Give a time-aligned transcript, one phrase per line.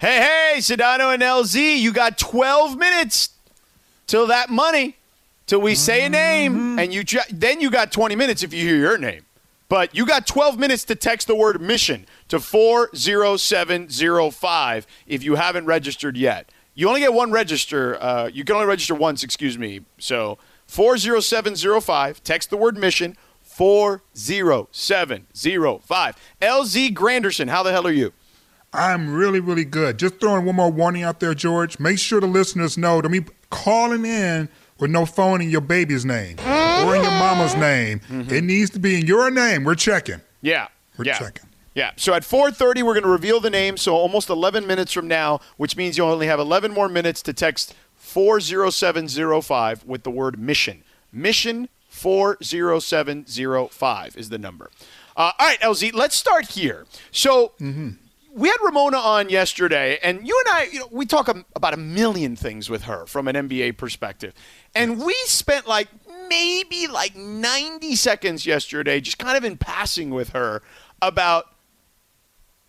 [0.00, 3.28] Hey, hey, Sedano and LZ, you got 12 minutes
[4.06, 4.96] till that money,
[5.46, 8.66] till we say a name, and you ju- then you got 20 minutes if you
[8.66, 9.26] hear your name.
[9.68, 15.66] But you got 12 minutes to text the word mission to 40705 if you haven't
[15.66, 16.48] registered yet.
[16.74, 18.02] You only get one register.
[18.02, 19.82] Uh, you can only register once, excuse me.
[19.98, 26.16] So 40705, text the word mission, 40705.
[26.40, 28.14] LZ Granderson, how the hell are you?
[28.72, 29.98] I'm really, really good.
[29.98, 31.78] Just throwing one more warning out there, George.
[31.80, 36.04] Make sure the listeners know that me calling in with no phone in your baby's
[36.04, 38.00] name or in your mama's name.
[38.10, 39.64] It needs to be in your name.
[39.64, 40.20] We're checking.
[40.40, 40.68] Yeah.
[40.96, 41.18] We're yeah.
[41.18, 41.48] checking.
[41.74, 41.90] Yeah.
[41.96, 45.40] So at 4:30 we're going to reveal the name, so almost 11 minutes from now,
[45.56, 50.82] which means you only have 11 more minutes to text 40705 with the word mission.
[51.12, 54.70] Mission 40705 is the number.
[55.16, 56.86] Uh, all right, LZ, let's start here.
[57.10, 57.52] So
[58.34, 61.76] we had Ramona on yesterday, and you and I, you know, we talk about a
[61.76, 64.34] million things with her from an NBA perspective.
[64.74, 65.88] And we spent like
[66.28, 70.62] maybe like 90 seconds yesterday just kind of in passing with her
[71.02, 71.46] about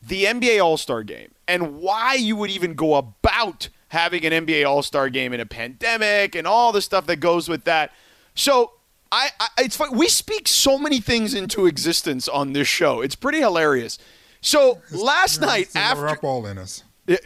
[0.01, 4.67] the NBA All Star game and why you would even go about having an NBA
[4.67, 7.91] All Star game in a pandemic and all the stuff that goes with that.
[8.33, 8.71] So
[9.11, 9.95] I, I it's fun.
[9.95, 13.01] We speak so many things into existence on this show.
[13.01, 13.99] It's pretty hilarious.
[14.41, 16.83] So last night lot of after rock ball in us.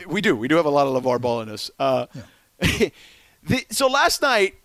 [0.08, 0.36] we do.
[0.36, 1.72] We do have a lot of LaVar Ball in us.
[1.80, 2.08] Uh,
[2.60, 4.56] the, so last night,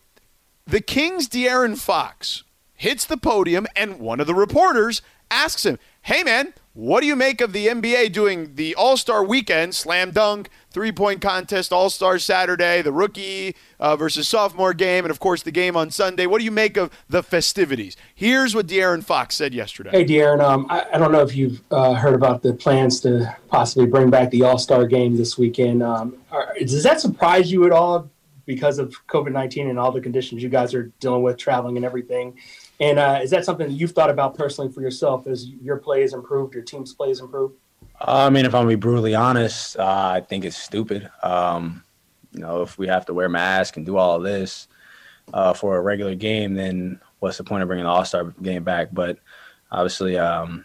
[0.67, 2.43] the Kings' De'Aaron Fox
[2.75, 7.17] hits the podium, and one of the reporters asks him, "Hey, man, what do you
[7.17, 11.91] make of the NBA doing the All Star Weekend, slam dunk, three point contest, All
[11.91, 16.27] Star Saturday, the rookie uh, versus sophomore game, and of course the game on Sunday?
[16.27, 19.91] What do you make of the festivities?" Here's what De'Aaron Fox said yesterday.
[19.91, 23.35] Hey, De'Aaron, um, I, I don't know if you've uh, heard about the plans to
[23.49, 25.83] possibly bring back the All Star game this weekend.
[25.83, 28.11] Um, are, does that surprise you at all
[28.47, 31.85] because of COVID 19 and all the conditions you guys are dealing with, traveling and
[31.85, 32.39] everything?
[32.81, 36.01] And uh, is that something that you've thought about personally for yourself as your play
[36.01, 37.55] has improved, your team's play has improved?
[38.01, 41.11] I mean, if I'm gonna be brutally honest, uh, I think it's stupid.
[41.23, 41.85] Um,
[42.33, 44.69] you know, if we have to wear masks and do all of this
[45.35, 48.65] uh, for a regular game, then what's the point of bringing the All Star game
[48.65, 48.89] back?
[48.93, 49.19] But
[49.71, 50.65] obviously, um,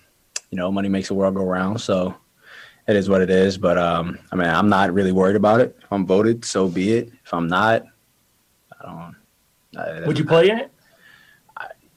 [0.52, 2.16] you know, money makes the world go round, so
[2.88, 3.58] it is what it is.
[3.58, 5.76] But um, I mean, I'm not really worried about it.
[5.82, 7.12] If I'm voted, so be it.
[7.26, 7.84] If I'm not,
[8.80, 9.16] I don't.
[9.78, 10.72] I- Would you play in it?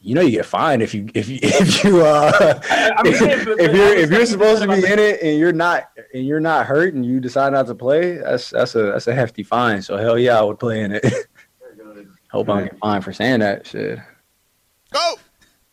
[0.00, 2.60] You know you get fined if you if you if you uh
[2.96, 6.26] I'm saying, if you're if you're supposed to be in it and you're not and
[6.26, 9.42] you're not hurt and you decide not to play that's that's a that's a hefty
[9.42, 11.04] fine so hell yeah I would play in it
[12.30, 13.98] hope I don't get fined for saying that shit
[14.90, 15.14] Go.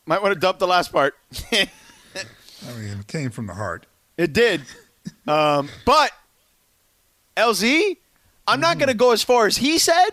[0.06, 1.16] Might want to dump the last part.
[1.52, 1.68] I
[2.78, 3.86] mean, it came from the heart.
[4.18, 4.62] It did.
[5.28, 6.12] Um, but
[7.38, 7.98] LZ,
[8.48, 10.10] I'm not going to go as far as he said,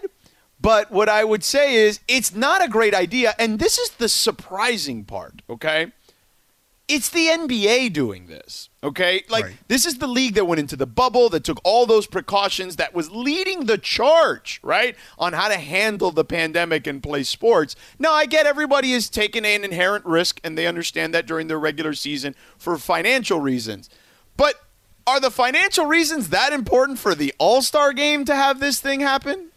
[0.63, 3.35] but what I would say is it's not a great idea.
[3.39, 5.93] And this is the surprising part, okay?
[6.89, 9.25] It's the NBA doing this, okay?
[9.29, 9.55] Like, Right.
[9.69, 12.93] this is the league that went into the bubble, that took all those precautions, that
[12.93, 17.75] was leading the charge, right, on how to handle the pandemic and play sports.
[17.99, 21.59] Now, I get everybody is taking an inherent risk, and they understand that during their
[21.59, 23.89] regular season for financial reasons.
[24.37, 24.57] But
[25.07, 29.01] are the financial reasons that important for the All Star game to have this thing
[29.01, 29.52] happen?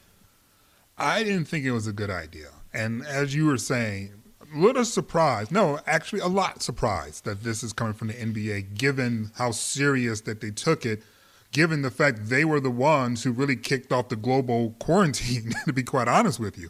[0.98, 2.50] I didn't think it was a good idea.
[2.74, 4.14] And as you were saying,
[4.54, 5.52] a little surprised.
[5.52, 10.22] No, actually, a lot surprised that this is coming from the NBA, given how serious
[10.22, 11.04] that they took it,
[11.52, 15.74] given the fact they were the ones who really kicked off the global quarantine, to
[15.74, 16.70] be quite honest with you.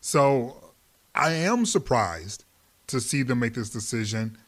[0.00, 0.72] So
[1.14, 2.44] I am surprised
[2.88, 4.38] to see them make this decision.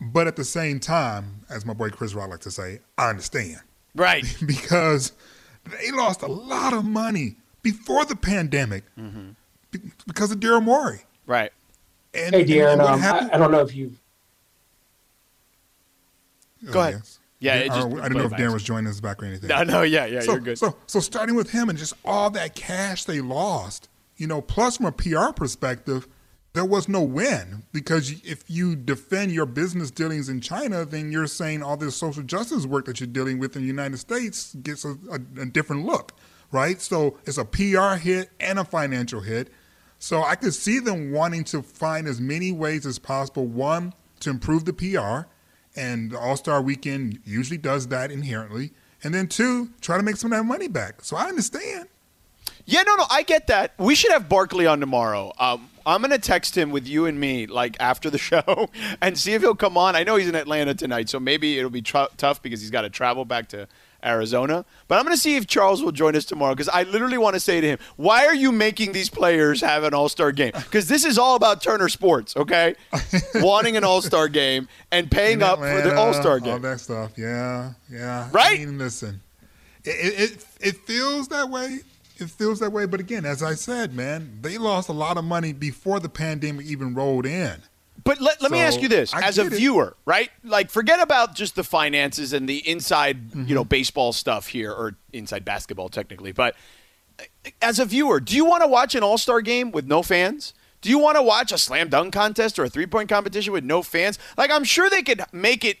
[0.00, 3.60] But at the same time, as my boy Chris Rock likes to say, I understand
[3.94, 4.24] Right.
[4.46, 5.12] because
[5.64, 7.36] they lost a lot of money
[7.72, 9.30] before the pandemic Mm-hmm.
[9.72, 11.00] be- because of Daryl Morey.
[11.26, 11.52] Right.
[12.14, 13.98] And, Hey, and um, I, happened- I don't know if you've
[16.68, 16.94] Oh, Go ahead.
[16.94, 17.18] yes.
[17.38, 19.26] Yeah, it I, just I didn't know if played Darren was joining us back or
[19.26, 19.48] anything.
[19.48, 20.58] No, no, yeah, yeah, so, you're good.
[20.58, 24.78] So, so starting with him and just all that cash they lost, you know, plus
[24.78, 26.08] from a PR perspective,
[26.54, 31.26] there was no win because if you defend your business dealings in China, then you're
[31.26, 34.84] saying all this social justice work that you're dealing with in the United States gets
[34.86, 36.12] a, a, a different look,
[36.52, 36.80] right?
[36.80, 39.52] So it's a PR hit and a financial hit.
[39.98, 43.46] So I could see them wanting to find as many ways as possible.
[43.46, 45.28] One, to improve the PR,
[45.78, 48.72] and the All Star Weekend usually does that inherently.
[49.02, 51.02] And then two, try to make some of that money back.
[51.02, 51.88] So I understand.
[52.64, 53.74] Yeah, no, no, I get that.
[53.78, 55.32] We should have Barkley on tomorrow.
[55.38, 58.70] Um, I'm gonna text him with you and me, like after the show,
[59.00, 59.94] and see if he'll come on.
[59.94, 62.82] I know he's in Atlanta tonight, so maybe it'll be tr- tough because he's got
[62.82, 63.68] to travel back to
[64.06, 64.64] Arizona.
[64.88, 67.34] But I'm going to see if Charles will join us tomorrow because I literally want
[67.34, 70.52] to say to him, why are you making these players have an All Star game?
[70.54, 72.74] Because this is all about Turner Sports, okay?
[73.34, 76.54] Wanting an All Star game and paying In up for the All Star game.
[76.54, 77.12] All that stuff.
[77.16, 78.28] Yeah, yeah.
[78.32, 78.60] Right?
[78.60, 79.20] I mean, listen,
[79.84, 81.80] it it it feels that way.
[82.18, 82.86] It feels that way.
[82.86, 86.66] But again, as I said, man, they lost a lot of money before the pandemic
[86.66, 87.62] even rolled in.
[88.06, 89.56] But let, let me ask you this: I as a get it.
[89.56, 90.30] viewer, right?
[90.44, 93.44] Like, forget about just the finances and the inside, Mm-hmm.
[93.48, 96.32] you know, baseball stuff here, or inside basketball, technically.
[96.32, 96.54] But
[97.20, 97.24] uh,
[97.60, 100.54] as a viewer, do you want to watch an All Star game with no fans?
[100.82, 103.64] Do you want to watch a slam dunk contest or a three point competition with
[103.64, 104.18] no fans?
[104.38, 105.78] Like, I'm sure they could make it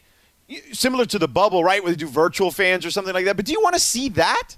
[0.72, 1.82] similar to the bubble, right?
[1.82, 3.36] Where they do virtual fans or something like that.
[3.36, 4.56] But do you want to see that?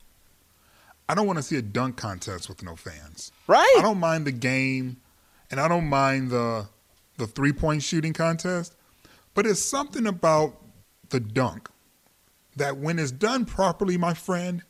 [1.08, 3.32] I don't want to see a dunk contest with no fans.
[3.46, 3.74] Right.
[3.78, 4.98] I don't mind the game,
[5.50, 6.66] and I don't mind the
[7.18, 8.74] the three point shooting contest,
[9.34, 10.56] but it's something about
[11.10, 11.68] the dunk
[12.56, 14.62] that, when it's done properly, my friend,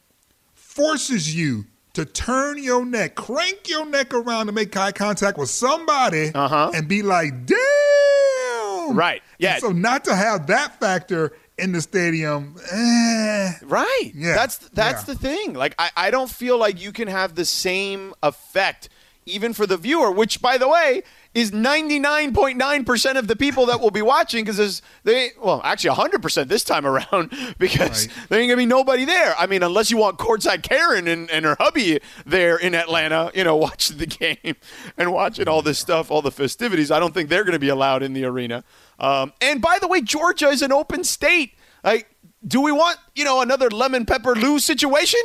[0.54, 1.64] forces you
[1.94, 6.70] to turn your neck, crank your neck around to make eye contact with somebody, Uh-huh.
[6.74, 9.22] and be like, "Damn!" Right.
[9.38, 9.54] Yeah.
[9.54, 14.12] And so not to have that factor in the stadium, eh, Right.
[14.14, 15.14] Yeah, That's that's yeah.
[15.14, 15.54] the thing.
[15.54, 18.88] Like I, I don't feel like you can have the same effect
[19.28, 21.02] even for the viewer, which by the way
[21.34, 26.48] is 99.9% of the people that will be watching because there's they well, actually 100%
[26.48, 28.28] this time around because Right.
[28.28, 29.34] there ain't going to be nobody there.
[29.38, 33.44] I mean, unless you want courtside Karen and, and her hubby there in Atlanta, you
[33.44, 34.56] know, watching the game
[34.96, 36.90] and watching all this stuff, all the festivities.
[36.90, 38.64] I don't think they're going to be allowed in the arena.
[38.98, 41.54] Um, and by the way, Georgia is an open state.
[41.84, 42.08] Like,
[42.46, 45.20] do we want, you know, another lemon pepper Lou situation?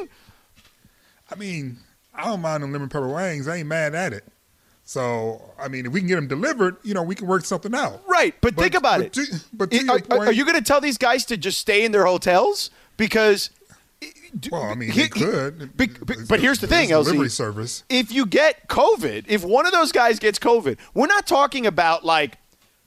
[1.31, 1.77] I mean,
[2.15, 3.47] I don't mind them lemon pepper wings.
[3.47, 4.23] I ain't mad at it.
[4.85, 7.73] So, I mean, if we can get them delivered, you know, we can work something
[7.73, 8.01] out.
[8.07, 9.13] Right, but, But- think about but it.
[9.13, 11.57] to- but to I- your are, are you going to tell these guys to just
[11.57, 13.49] stay in their hotels because?
[14.51, 15.77] Well, I mean, He- could.
[15.77, 17.05] Be- be- but here's the thing, LZ.
[17.05, 17.83] delivery service.
[17.87, 22.03] if you get COVID, if one of those guys gets COVID, we're not talking about
[22.03, 22.37] like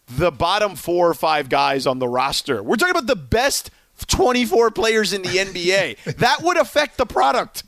[0.06, 2.62] the bottom four or five guys on the roster.
[2.62, 3.70] We're talking about the best
[4.06, 5.96] 24 players in the NBA.
[6.19, 7.62] that would affect the product.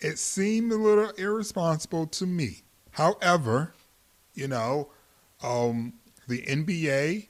[0.00, 2.62] It seemed a little irresponsible to me.
[2.92, 3.74] However,
[4.34, 4.90] you know,
[5.42, 5.94] um,
[6.28, 7.28] the NBA,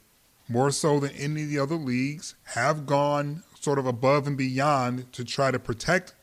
[0.49, 5.13] more so than any of the other leagues, have gone sort of above and beyond
[5.13, 6.15] to try to protect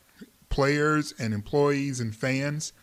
[0.50, 2.74] players and employees and fans.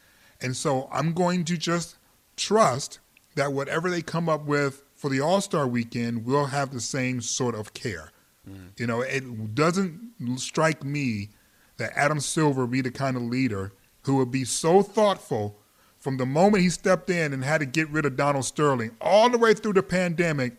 [0.40, 1.96] And so I'm going to just
[2.36, 2.98] trust
[3.34, 7.20] that whatever they come up with for the All Star weekend will have the same
[7.20, 8.10] sort of care.
[8.76, 11.30] You know, it doesn't strike me
[11.76, 13.72] that Adam Silver be the kind of leader
[14.02, 15.58] who would be so thoughtful
[15.98, 19.30] from the moment he stepped in and had to get rid of Donald Sterling all
[19.30, 20.54] the way through the pandemic.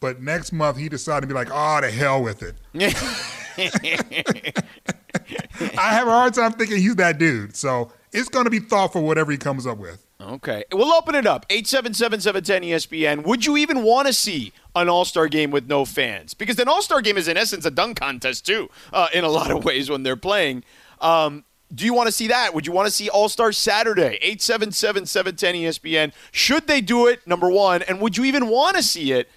[0.00, 2.56] But next month he decided to be like, oh, the hell with it.
[5.78, 7.56] I have a hard time thinking he's that dude.
[7.56, 10.04] So it's going to be thoughtful, whatever he comes up with.
[10.24, 10.64] Okay.
[10.72, 11.48] We'll open it up.
[11.48, 13.24] 877-710-ESPN.
[13.24, 16.34] Would you even want to see an All-Star game with no fans?
[16.34, 19.50] Because an All-Star game is in essence a dunk contest too, uh, in a lot
[19.50, 20.64] of ways when they're playing.
[21.00, 21.44] Um,
[21.74, 22.54] do you want to see that?
[22.54, 24.18] Would you want to see All-Star Saturday?
[24.22, 26.12] 877-710-ESPN.
[26.32, 27.26] Should they do it?
[27.26, 27.82] Number one.
[27.82, 29.28] And would you even want to see it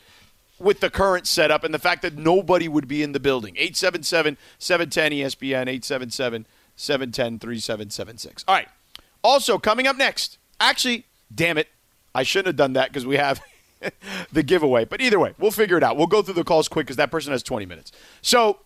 [0.60, 3.56] with the current setup and the fact that nobody would be in the building?
[3.56, 6.46] 877-710-ESPN.
[6.78, 8.44] 877-710-3776.
[8.48, 8.68] All right.
[9.24, 11.68] Also, coming up next, actually, damn it,
[12.16, 13.42] I shouldn't have done that because we have
[14.32, 14.86] the giveaway.
[14.86, 15.98] But either way, we'll figure it out.
[15.98, 17.92] We'll go through the calls quick because that person has 20 minutes.
[18.22, 18.60] So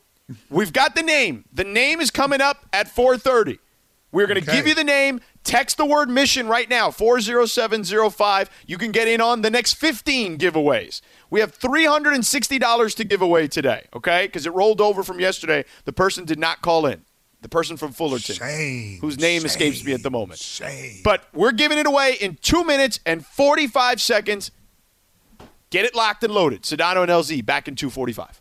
[0.49, 1.45] we've got the name.
[1.53, 3.59] The name is coming up at 4:30.
[4.13, 4.57] We're going to Okay.
[4.57, 5.21] give you the name.
[5.45, 8.49] Text the word mission right now, 40705.
[8.67, 10.99] You can get in on the next 15 giveaways.
[11.29, 14.25] We have $360 to give away today, okay?
[14.27, 15.63] Because it rolled over from yesterday.
[15.85, 17.03] The person did not call in.
[17.41, 18.99] The person from Fullerton Shame.
[19.01, 20.39] whose name escapes me at the moment.
[20.39, 21.01] Shame.
[21.03, 24.51] But we're giving it away in two minutes and 45 seconds.
[25.71, 26.63] Get it locked and loaded.
[26.63, 28.40] Sedano and LZ back in 245.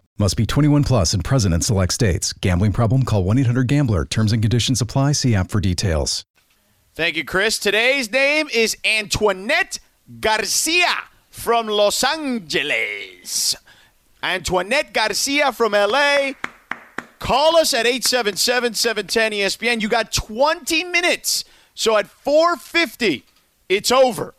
[0.21, 2.31] Must be 21 plus and present in select states.
[2.31, 3.05] Gambling problem?
[3.05, 4.05] Call 1 800 Gambler.
[4.05, 5.13] Terms and conditions apply.
[5.13, 6.25] See app for details.
[6.93, 7.57] Thank you, Chris.
[7.57, 9.79] Today's name is Antoinette
[10.19, 10.93] Garcia
[11.31, 13.55] from Los Angeles.
[14.21, 16.33] Antoinette Garcia from LA.
[17.17, 19.81] Call us at 877 710 ESPN.
[19.81, 21.45] You got 20 minutes.
[21.73, 23.25] So at 450,
[23.69, 24.35] it's over.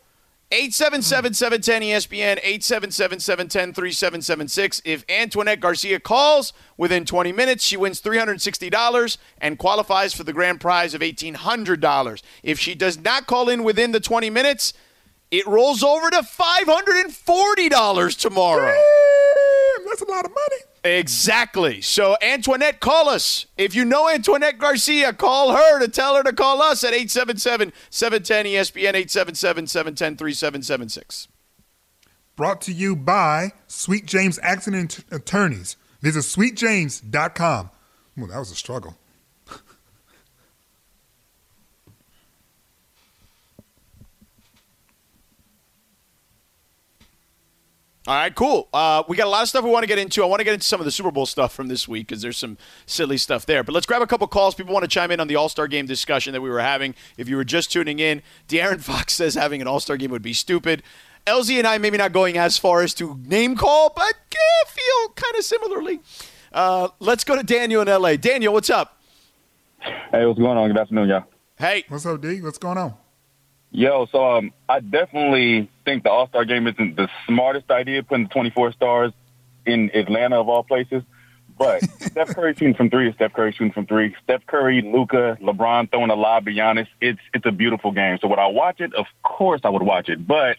[0.53, 4.83] 877 710 ESPN, 877 710 3776.
[4.85, 10.61] If Antoinette Garcia calls within 20 minutes, she wins $360 and qualifies for the grand
[10.61, 12.21] prize of $1,800.
[12.43, 14.73] If she does not call in within the 20 minutes,
[15.31, 18.65] it rolls over to $540 tomorrow.
[18.65, 20.61] Damn, that's a lot of money.
[20.83, 21.79] Exactly.
[21.81, 23.45] So, Antoinette, call us.
[23.57, 27.71] If you know Antoinette Garcia, call her to tell her to call us at 877
[27.89, 31.29] 710 ESPN, 877 710 3776.
[32.35, 35.77] Brought to you by Sweet James Accident Attorneys.
[36.01, 37.69] Visit sweetjames.com.
[38.17, 38.97] Well, that was a struggle.
[48.05, 48.67] All right, cool.
[48.73, 50.23] Uh, we got a lot of stuff we want to get into.
[50.23, 52.21] I want to get into some of the Super Bowl stuff from this week because
[52.21, 53.63] there's some silly stuff there.
[53.63, 54.55] But let's grab a couple calls.
[54.55, 56.95] People want to chime in on the All Star game discussion that we were having.
[57.17, 60.21] If you were just tuning in, De'Aaron Fox says having an All Star game would
[60.21, 60.83] be stupid.
[61.25, 65.13] LZ and I maybe not going as far as to name call, but eh, feel
[65.15, 66.01] kind of similarly.
[66.51, 68.17] Uh, let's go to Daniel in LA.
[68.17, 69.01] Daniel, what's up?
[69.79, 70.67] Hey, what's going on?
[70.67, 71.23] Good afternoon, y'all.
[71.57, 72.41] Hey, What's up, D?
[72.41, 72.95] What's going on?
[73.75, 78.25] Yo, so um, I definitely think the All Star game isn't the smartest idea, putting
[78.25, 79.11] the 24 stars
[79.65, 81.01] in Atlanta of all places.
[81.57, 84.15] But Steph Curry shooting from three is Steph Curry shooting from three.
[84.23, 86.87] Steph Curry, Luka, LeBron throwing a lob, Giannis.
[87.01, 88.19] It's it's a beautiful game.
[88.21, 88.93] So would I watch it?
[88.93, 90.25] Of course I would watch it.
[90.27, 90.57] But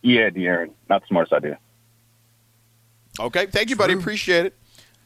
[0.00, 1.58] yeah, De'Aaron, not the smartest idea.
[3.20, 3.44] okay.
[3.44, 3.92] Thank you, buddy.
[3.92, 4.00] True.
[4.00, 4.54] Appreciate it.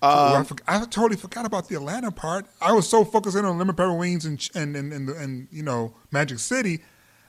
[0.00, 2.46] Um, I, forg I totally forgot about the Atlanta part.
[2.60, 5.64] I was so focused in on lemon pepper wings and and and, and, and you
[5.64, 6.82] know Magic City,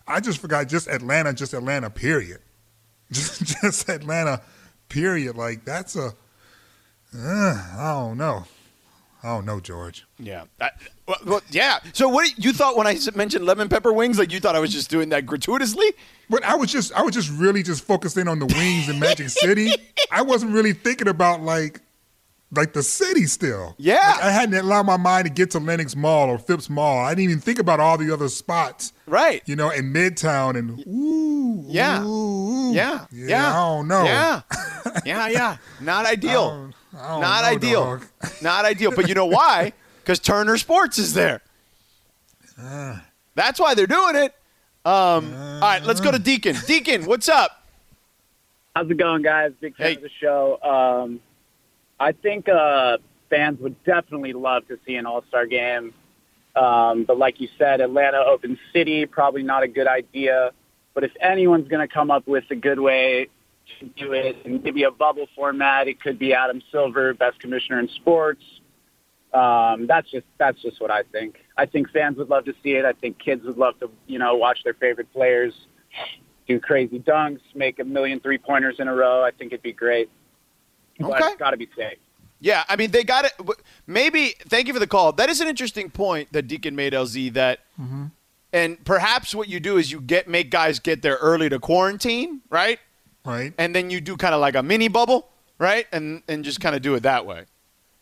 [0.07, 1.89] I just forgot just Atlanta, just Atlanta.
[1.89, 2.39] Period.
[3.11, 4.41] Just just Atlanta.
[4.89, 5.37] Period.
[5.37, 6.11] Like that's a.
[7.17, 8.43] Uh, I don't know.
[9.23, 10.05] I don't know, George.
[10.19, 10.43] Yeah.
[11.07, 11.79] Well, well, yeah.
[11.93, 14.19] So what you thought when I mentioned lemon pepper wings?
[14.19, 15.93] Like you thought I was just doing that gratuitously?
[16.29, 18.99] But I was just I was just really just focused in on the wings in
[18.99, 19.71] Magic City.
[20.11, 21.79] I wasn't really thinking about like
[22.51, 23.75] like the city still.
[23.77, 23.95] Yeah.
[23.95, 26.99] Like, I hadn't allowed my mind to get to Lenox Mall or Phipps Mall.
[26.99, 28.93] I didn't even think about all the other spots.
[29.05, 29.41] Right.
[29.45, 32.03] You know, in Midtown and ooh, Yeah.
[32.03, 32.07] ooh,
[32.69, 32.73] ooh.
[32.73, 33.05] Yeah.
[33.11, 33.49] yeah, Yeah.
[33.49, 34.03] I don't know.
[34.03, 34.41] Yeah.
[35.05, 35.27] Yeah.
[35.27, 35.57] Yeah.
[35.81, 36.49] Not ideal.
[36.49, 37.83] don't- I don't Not know, ideal.
[37.83, 38.05] dog.
[38.41, 38.91] Not ideal.
[38.95, 39.73] But you know why?
[40.01, 41.41] Because Turner Sports is there.
[42.57, 43.03] Ah.
[43.35, 44.33] That's why they're doing it.
[44.85, 46.55] Um, all right, let's go to Deacon.
[46.65, 47.65] Deacon, what's up?
[48.73, 49.51] How's it going, guys?
[49.59, 49.95] Big fan Hey.
[49.97, 50.59] of the show.
[50.63, 51.19] Um,
[51.99, 52.97] I think uh,
[53.29, 55.93] fans would definitely love to see an All Star game.
[56.55, 60.51] Um, but like you said, Atlanta Open City, probably not a good idea.
[60.93, 63.27] But if anyone's going to come up with a good way
[63.79, 67.79] to do it and maybe a bubble format, it could be Adam Silver, best commissioner
[67.79, 68.41] in sports.
[69.33, 71.35] Um, that's just that's just what I think.
[71.57, 72.85] I think fans would love to see it.
[72.85, 75.53] I think kids would love to, you know, watch their favorite players
[76.47, 79.23] do crazy dunks, make a million three pointers in a row.
[79.23, 80.09] I think it'd be great.
[80.99, 81.27] But Okay.
[81.27, 81.97] it's got to be safe.
[82.39, 83.33] Yeah, I mean they got it.
[83.87, 84.35] Maybe.
[84.47, 85.11] Thank you for the call.
[85.11, 87.33] That is an interesting point that Deacon made, LZ.
[87.33, 88.05] That, mm-hmm.
[88.53, 92.41] and perhaps what you do is you get make guys get there early to quarantine,
[92.49, 92.79] right?
[93.25, 93.53] Right.
[93.57, 95.87] And then you do kind of like a mini bubble, right?
[95.91, 97.45] And and just kind of do it that way.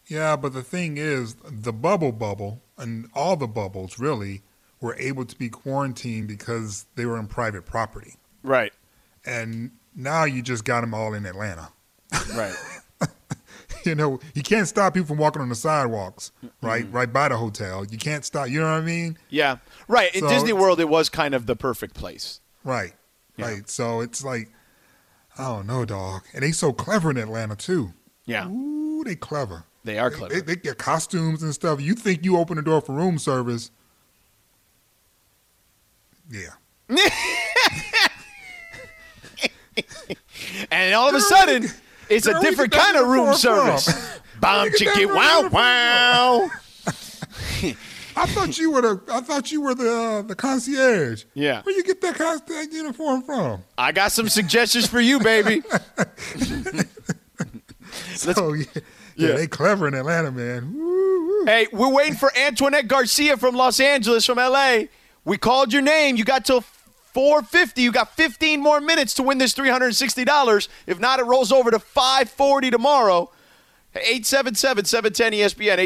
[0.08, 4.44] Yeah, but the thing is, the bubble bubble and all the bubbles really
[4.82, 8.16] were able to be quarantined because they were in private property.
[8.44, 8.74] Right.
[9.26, 11.70] And now you just got them all in Atlanta.
[12.36, 12.54] Right.
[13.86, 16.84] you know, you can't stop people from walking on the sidewalks, right?
[16.86, 16.96] Mm-hmm.
[16.96, 17.86] Right by the hotel.
[17.86, 18.50] You can't stop.
[18.50, 19.18] You know what I mean?
[19.30, 19.58] Yeah.
[19.88, 20.14] Right.
[20.16, 22.40] In So Disney World, it was kind of the perfect place.
[22.64, 22.94] Right.
[23.38, 23.46] Yeah.
[23.46, 23.70] Right.
[23.70, 24.50] So it's like,
[25.38, 26.24] I don't know, dog.
[26.34, 27.94] And they so clever in Atlanta too.
[28.26, 28.48] Yeah.
[28.48, 29.66] Ooh, they clever.
[29.84, 30.34] They are clever.
[30.34, 31.80] they, they get costumes and stuff.
[31.80, 33.70] You think you open the door for room service?
[36.30, 36.56] Yeah.
[40.72, 41.68] And all of a sudden,
[42.10, 44.20] it's a girl, different kind of room service.
[44.40, 46.50] Bomb you get that chicken, wow, wow.
[48.18, 49.02] I thought you were the.
[49.12, 51.26] I thought you were the uh, the concierge.
[51.34, 51.62] Yeah.
[51.64, 53.64] Where you get that, con- that uniform from?
[53.78, 55.64] I got some suggestions for you, baby.
[58.16, 58.66] So yeah,
[59.16, 60.74] yeah, they clever in Atlanta, man.
[60.74, 61.46] Woo, woo.
[61.46, 64.84] Hey, we're waiting for Antoinette Garcia from Los Angeles, from LA.
[65.24, 66.18] We called your name.
[66.18, 66.62] You got till
[67.16, 67.82] 450.
[67.82, 70.68] You got 15 more minutes to win this $360.
[70.86, 73.32] If not, it rolls over to 540 tomorrow.
[73.96, 75.78] 877-710-ESPN,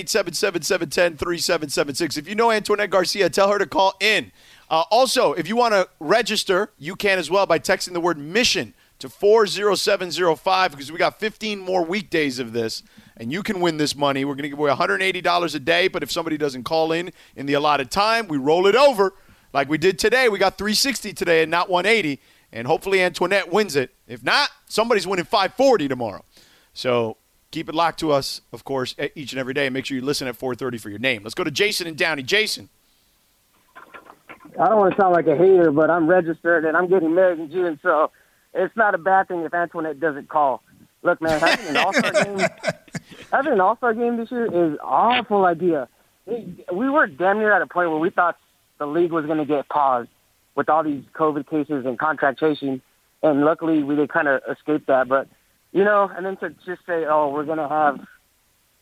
[1.19, 2.17] 877-710-3776.
[2.17, 4.31] If you know Antoinette Garcia, tell her to call in.
[4.71, 8.17] Uh, also, if you want to register, you can as well by texting the word
[8.17, 12.81] mission to 40705 because we got 15 more weekdays of this
[13.17, 14.25] and you can win this money.
[14.25, 17.45] We're going to give away $180 a day, but if somebody doesn't call in in
[17.45, 19.13] the allotted time, we roll it over
[19.53, 20.29] like we did today.
[20.29, 23.93] We got 360 today and not 180, and hopefully Antoinette wins it.
[24.07, 26.23] If not, somebody's winning 540 tomorrow.
[26.73, 27.17] So
[27.51, 29.67] keep it locked to us, of course, each and every day.
[29.67, 31.23] And Make sure you listen at 4:30 for your name.
[31.23, 32.23] Let's go to Jason and Downey.
[32.23, 32.69] Jason,
[34.59, 37.39] I don't want to sound like a hater, but I'm registered and I'm getting married
[37.39, 38.11] in June, so
[38.53, 40.63] it's not a bad thing if Antoinette doesn't call.
[41.01, 42.47] Look, man, having an All Star game,
[43.31, 45.87] having an All Star game this year is an awful idea.
[46.25, 48.37] We were damn near at a point where we thought
[48.79, 50.09] the league was going to get paused
[50.55, 52.81] with all these COVID cases and contract chasing,
[53.21, 55.07] and luckily we did kind of escape that.
[55.07, 55.27] But
[55.71, 57.99] you know, and then to just say, oh, we're going to have,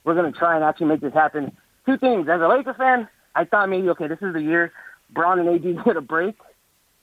[0.03, 1.51] we're going to try and actually make this happen.
[1.85, 2.27] Two things.
[2.29, 4.71] As a Lakers fan, I thought maybe okay, this is the year
[5.09, 6.35] Bron and AD get a break.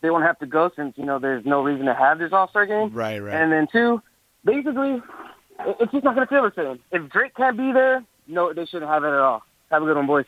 [0.00, 2.48] They won't have to go since you know there's no reason to have this All
[2.48, 2.92] Star game.
[2.92, 3.34] Right, right.
[3.34, 4.02] And then two,
[4.44, 5.02] basically,
[5.80, 6.80] it's just not going to feel the same.
[6.92, 9.42] If Drake can't be there, no, they shouldn't have it at all.
[9.70, 10.26] Have a good one, boys.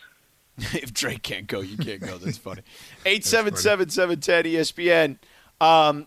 [0.74, 2.18] if Drake can't go, you can't go.
[2.18, 2.62] That's funny.
[3.04, 5.18] Eight seven seven seven ten ESPN.
[5.60, 6.06] Um,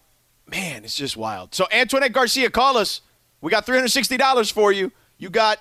[0.50, 1.54] man, it's just wild.
[1.56, 3.02] So Antoinette Garcia, call us.
[3.42, 4.92] We got three hundred sixty dollars for you.
[5.18, 5.60] You got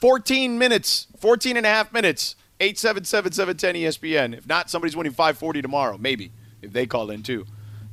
[0.00, 2.36] fourteen minutes, 14 and a half minutes.
[2.62, 4.36] Eight seven seven seven ten ESPN.
[4.36, 5.96] If not, somebody's winning five forty tomorrow.
[5.98, 6.30] Maybe
[6.62, 7.46] if they call in too.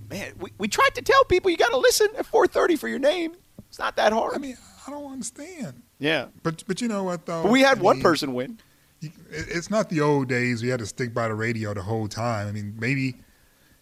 [0.09, 2.87] Man, we, we tried to tell people you got to listen at four thirty for
[2.89, 3.35] your name.
[3.69, 4.33] It's not that hard.
[4.35, 5.83] I mean, I don't understand.
[5.99, 7.43] yeah, But but you know what though?
[7.43, 8.59] but we had I one mean, person win.
[8.99, 10.61] You- it- It's not the old days.
[10.63, 12.47] We had to stick by the radio the whole time.
[12.47, 13.15] I mean, maybe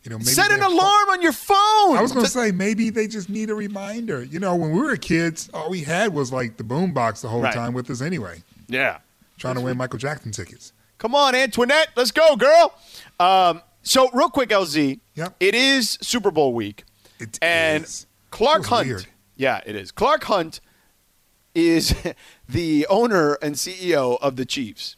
[0.04, 1.98] you know, maybe Set an alarm on your phone.
[1.98, 4.24] I was going to say maybe they just need a reminder.
[4.24, 7.42] You know, when we were kids, all we had was like the boombox the whole
[7.42, 7.52] Right.
[7.52, 9.00] time with us anyway, yeah.
[9.40, 10.74] trying to win Michael Jackson tickets.
[11.00, 11.88] Come on, Antoinette.
[11.96, 12.76] Let's go, girl.
[13.20, 15.00] Um, so, real quick, LZ.
[15.16, 15.36] Yep.
[15.40, 16.84] It is Super Bowl week.
[17.20, 18.06] It and is.
[18.30, 18.88] Clark Hunt.
[18.88, 19.08] weird.
[19.36, 19.92] Yeah, it is.
[19.92, 20.60] Clark Hunt
[21.56, 21.96] is
[22.48, 24.98] the owner and CEO of the Chiefs.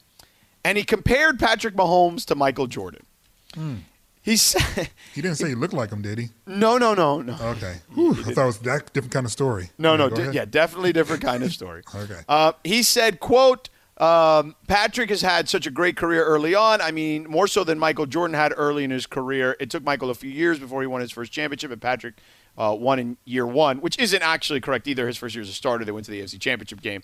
[0.67, 3.05] And he compared Patrick Mahomes to Michael Jordan.
[3.53, 3.75] Hmm.
[4.21, 6.27] He said, He didn't say he looked like him, did he?
[6.45, 7.37] no, no, no, no.
[7.41, 7.77] Okay.
[7.93, 9.69] Whew, I thought it was that different kind of story.
[9.77, 10.33] No, no, go di- ahead.
[10.35, 11.83] yeah, definitely different kind of story.
[11.95, 12.19] Okay.
[12.27, 16.81] Uh, he said, "quote um, Patrick has had such a great career early on.
[16.81, 19.55] I mean, more so than Michael Jordan had early in his career.
[19.59, 22.15] It took Michael a few years before he won his first championship, and Patrick
[22.57, 25.07] uh, won in year one, which isn't actually correct either.
[25.07, 27.03] His first year as a starter, they went to the AFC Championship game.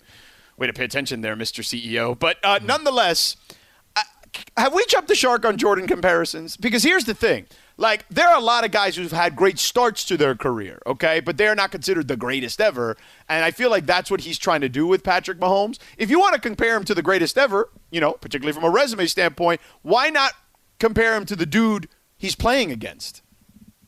[0.56, 1.62] Way to pay attention there, Mr.
[1.62, 2.18] CEO.
[2.18, 3.36] But uh, nonetheless."
[4.56, 6.56] have we jumped the shark on Jordan comparisons?
[6.56, 7.46] Because here's the thing.
[7.76, 11.20] Like, there are a lot of guys who've had great starts to their career, okay?
[11.20, 12.96] But they're not considered the greatest ever.
[13.28, 15.78] And I feel like that's what he's trying to do with Patrick Mahomes.
[15.98, 18.70] If you want to compare him to the greatest ever, you know, particularly from a
[18.70, 20.32] resume standpoint, why not
[20.78, 23.22] compare him to the dude he's playing against?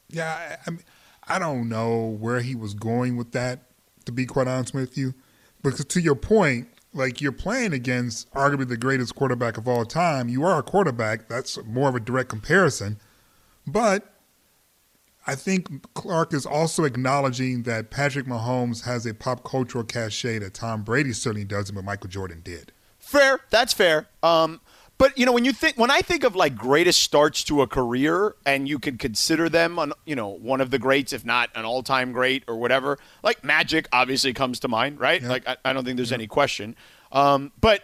[0.08, 0.84] Yeah, I, I, mean,
[1.28, 3.70] I don't know where he was going with that,
[4.06, 5.14] to be quite honest with you.
[5.70, 10.28] Because to your point, like you're playing against arguably the greatest quarterback of all time.
[10.28, 11.28] You are a quarterback.
[11.28, 12.98] That's more of a direct comparison.
[13.66, 14.12] But
[15.26, 20.54] I think Clark is also acknowledging that Patrick Mahomes has a pop cultural cachet that
[20.54, 22.72] Tom Brady certainly doesn't, but Michael Jordan did.
[22.98, 24.06] Fair, that's fair.
[24.22, 24.60] Um,
[24.98, 27.66] but you know, when you think when I think of like greatest starts to a
[27.66, 31.50] career, and you could consider them on you know one of the greats, if not
[31.54, 35.20] an all-time great or whatever, like Magic obviously comes to mind, right?
[35.20, 35.28] Yeah.
[35.28, 36.76] Like I, I don't think there's any question.
[37.12, 37.82] Um, but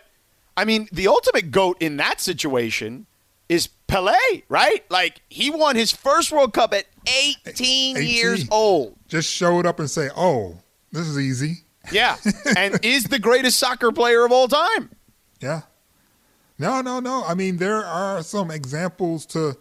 [0.56, 3.06] I mean, the ultimate goat in that situation
[3.48, 4.14] is Pele,
[4.48, 4.84] right?
[4.90, 8.08] Like he won his first World Cup at 18, 18.
[8.08, 8.96] years old.
[9.08, 10.58] Just showed up and say, "Oh,
[10.90, 12.16] this is easy." Yeah,
[12.56, 14.90] and is the greatest soccer player of all time.
[15.40, 15.62] Yeah.
[16.58, 17.24] No, no, no.
[17.24, 19.56] I mean, there are some examples to,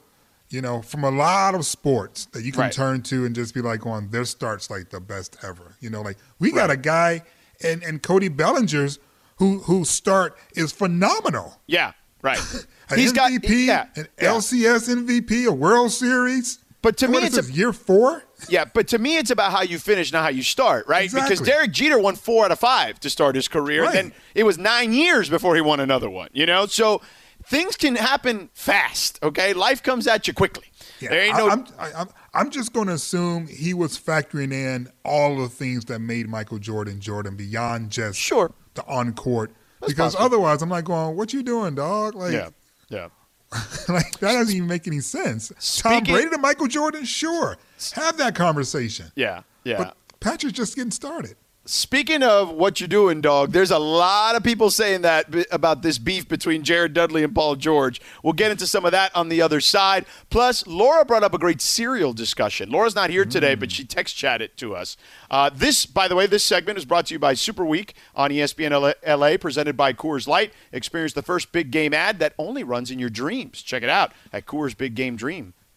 [0.49, 2.71] you know, from a lot of sports that you can Right.
[2.73, 5.75] turn to and just be like, going, their start's like the best ever.
[5.79, 6.77] You know, like we got Right.
[6.77, 7.23] a guy
[7.63, 8.99] and and Cody Bellinger's
[9.37, 11.59] who whose start is phenomenal.
[11.67, 12.39] Yeah, right.
[12.89, 14.29] An He's got MVP, yeah, an yeah.
[14.33, 16.59] LCS MVP, a World Series.
[16.81, 18.23] But to What me, is it's this, a year four.
[18.49, 21.11] Yeah, but to me, it's about how you finish, not how you start, right?
[21.11, 23.83] Because Derek Jeter won four out of five to start his career.
[23.83, 23.93] Right.
[23.93, 26.65] Then it was nine years before he won another one, you know?
[26.65, 27.01] So
[27.45, 29.53] things can happen fast, okay?
[29.53, 30.65] Life comes at you quickly.
[30.99, 31.49] Yeah, there ain't I, no.
[31.49, 35.85] I'm, I, I'm, I'm just going to assume he was factoring in all the things
[35.85, 38.53] that made Michael Jordan Jordan beyond just Sure.
[38.75, 39.51] the on court.
[39.79, 40.25] That's Because possible.
[40.25, 42.49] otherwise, I'm like going, "What you doing, dog?" Like, yeah,
[42.89, 43.07] yeah.
[43.89, 45.49] like that doesn't even make any sense.
[45.81, 47.57] Tom Speaking- Brady to Michael Jordan, sure,
[47.93, 49.11] have that conversation.
[49.15, 49.77] Yeah, yeah.
[49.77, 51.35] But Patrick's just getting started.
[51.65, 55.99] Speaking of what you're doing, dog, there's a lot of people saying that about this
[55.99, 58.01] beef between Jared Dudley and Paul George.
[58.23, 60.07] We'll get into some of that on the other side.
[60.31, 62.71] Plus, Laura brought up a great cereal discussion.
[62.71, 64.97] Laura's not here today, but she text chatted to us.
[65.29, 68.31] Uh, this, by the way, this segment is brought to you by Super Week on
[68.31, 70.53] ESPN LA, LA, presented by Coors Light.
[70.71, 73.61] Experience the first big game ad that only runs in your dreams.
[73.61, 74.75] Check it out at Coors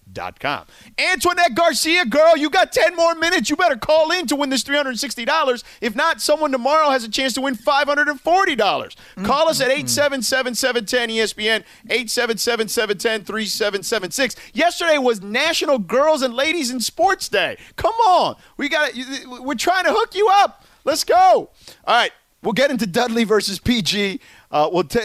[0.07, 0.15] Big Game Dream.
[0.15, 0.67] Dot com.
[0.99, 3.51] Antoinette Garcia, girl, you got 10 more minutes.
[3.51, 5.65] You better call in to win this $360.
[5.81, 8.97] If not, someone tomorrow has a chance to win $540.
[9.25, 14.37] Call us at 877 710 ESPN, 877 710 3776.
[14.53, 17.57] Yesterday was National Girls and Ladies in Sports Day.
[17.77, 18.37] Come on.
[18.57, 18.93] We got
[19.27, 20.65] We're trying to hook you up.
[20.85, 21.17] Let's go.
[21.17, 21.51] All
[21.87, 22.13] right.
[22.43, 24.21] We'll get into Dudley versus PG.
[24.51, 25.01] Uh, we'll ta-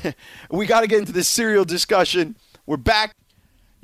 [0.50, 2.34] we got to get into this cereal discussion.
[2.66, 3.12] We're back.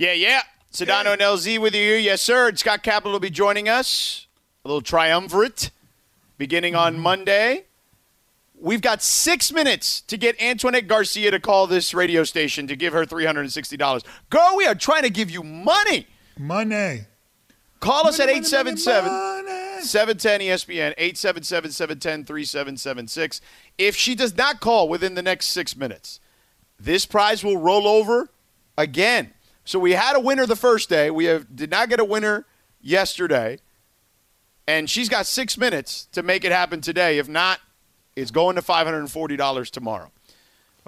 [0.01, 0.41] Yeah, yeah.
[0.73, 1.99] Sedano and LZ with you here.
[1.99, 2.51] Yes, sir.
[2.55, 4.29] Scott Kaplan will be joining us.
[4.65, 5.71] A little triumvirate
[6.39, 7.03] beginning on mm-hmm.
[7.03, 7.65] Monday.
[8.59, 12.95] We've got six minutes to get Antoinette Garcia to call this radio station to give
[12.95, 14.03] her $360.
[14.31, 16.07] Girl, we are trying to give you money.
[16.39, 17.01] Money.
[17.81, 19.83] Call us Money, at money, 877 money, money.
[19.83, 23.43] 710 ESPN, 877 710 3776.
[23.77, 26.21] If she does not call within the next six minutes,
[26.79, 28.31] this prize will roll over
[28.79, 29.35] again.
[29.71, 31.13] So we had a winner the first day.
[31.13, 32.45] We have, did not get a winner
[32.81, 33.61] yesterday.
[34.67, 37.19] And she's got six minutes to make it happen today.
[37.19, 37.61] If not,
[38.17, 40.11] it's going to $540 tomorrow.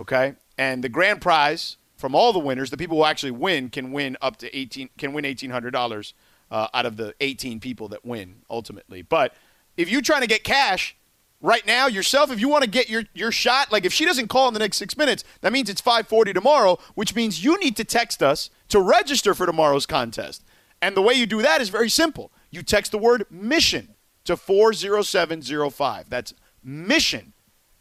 [0.00, 0.34] Okay?
[0.58, 4.16] And the grand prize from all the winners, the people who actually win can win
[4.20, 6.12] up to 18 can win $1800
[6.50, 9.00] uh, out of the 18 people that win ultimately.
[9.00, 9.32] But
[9.76, 10.96] if you're trying to get cash
[11.40, 14.26] right now yourself, if you want to get your, your shot, like if she doesn't
[14.26, 17.76] call in the next six minutes, that means it's 540 tomorrow, which means you need
[17.76, 20.42] to text us to register for tomorrow's contest.
[20.80, 22.32] And the way you do that is very simple.
[22.50, 26.10] You text the word mission to 40705.
[26.10, 27.34] That's mission,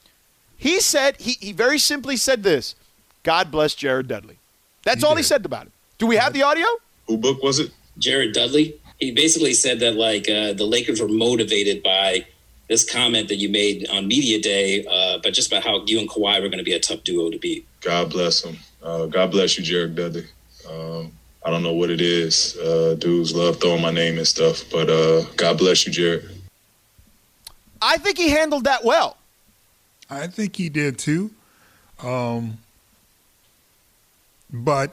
[0.56, 2.76] he said he, he very simply said this:
[3.24, 4.38] "God bless Jared Dudley."
[4.84, 5.72] That's He all he said about it.
[5.98, 6.66] Do we have the audio?
[7.08, 7.72] Who book was it?
[7.98, 8.78] Jared Dudley.
[9.04, 12.24] He basically said that like uh, the Lakers were motivated by
[12.70, 16.08] this comment that you made on media day, uh, but just about how you and
[16.08, 17.66] Kawhi were going to be a tough duo to beat.
[17.82, 18.56] God bless him.
[18.82, 20.24] Uh, God bless you, Jared Dudley.
[20.70, 21.12] Um,
[21.44, 22.56] I don't know what it is.
[22.56, 26.24] Uh, dudes love throwing my name and stuff, but uh, God bless you, Jared.
[27.82, 29.18] I think he handled that well.
[30.08, 31.30] I think he did too.
[32.02, 32.56] Um,
[34.50, 34.92] but,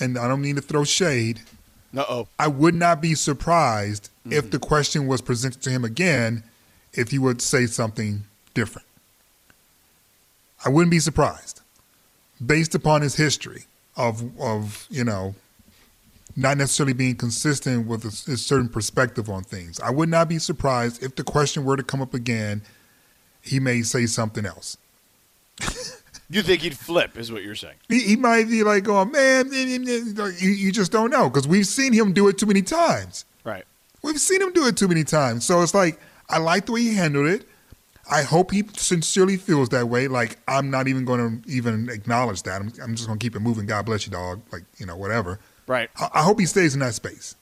[0.00, 1.40] and I don't mean to throw shade,
[1.96, 2.28] Uh oh.
[2.38, 6.42] I would not be surprised if the question was presented to him again
[6.92, 8.24] if he would say something
[8.54, 8.86] different.
[10.64, 11.60] I wouldn't be surprised
[12.44, 13.64] based upon his history
[13.96, 15.34] of, of you know,
[16.36, 19.80] not necessarily being consistent with a, a certain perspective on things.
[19.80, 22.62] I would not be surprised if the question were to come up again,
[23.40, 24.76] he may say something else.
[26.30, 27.16] You think he'd flip?
[27.16, 27.76] Is what you're saying?
[27.88, 31.28] He, he might be like, "Oh man," eh, eh, eh, you, you just don't know
[31.30, 33.24] because we've seen him do it too many times.
[33.44, 33.64] Right.
[34.02, 35.46] We've seen him do it too many times.
[35.46, 37.48] So it's like I like the way he handled it.
[38.10, 40.06] I hope he sincerely feels that way.
[40.08, 42.60] Like I'm not even going to even acknowledge that.
[42.60, 43.66] I'm, I'm just going to keep it moving.
[43.66, 44.42] God bless you, dog.
[44.52, 45.40] Like you know, whatever.
[45.66, 45.88] Right.
[45.96, 47.36] I, I hope he stays in that space.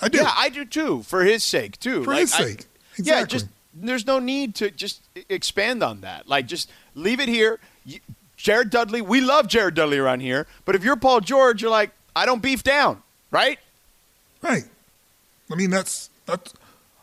[0.00, 0.18] I do.
[0.18, 1.02] Yeah, I do too.
[1.04, 2.02] For his sake too.
[2.02, 2.64] For Like, his I- sake.
[2.98, 6.28] Yeah, just there's no need to just expand on that.
[6.28, 7.58] Like just leave it here.
[7.86, 8.00] You,
[8.42, 11.92] Jared Dudley, we love Jared Dudley around here, but if you're Paul George, you're like,
[12.16, 13.00] I don't beef down,
[13.30, 13.56] right?
[14.42, 14.64] Right.
[15.50, 16.52] I mean, that's that's.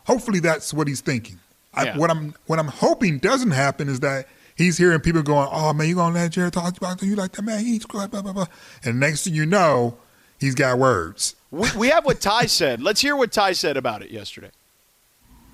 [0.04, 1.38] Hopefully, that's what he's thinking.
[1.72, 5.72] I, What I'm what I'm hoping doesn't happen is that he's hearing people going, "Oh
[5.72, 7.64] man, you gonna let Jared talk about you like that man?
[7.64, 8.46] He's blah blah blah." blah."
[8.84, 9.96] And next thing you know,
[10.38, 11.36] he's got words.
[11.50, 12.82] We, we have what Ty said.
[12.82, 14.50] Let's hear what Ty said about it yesterday.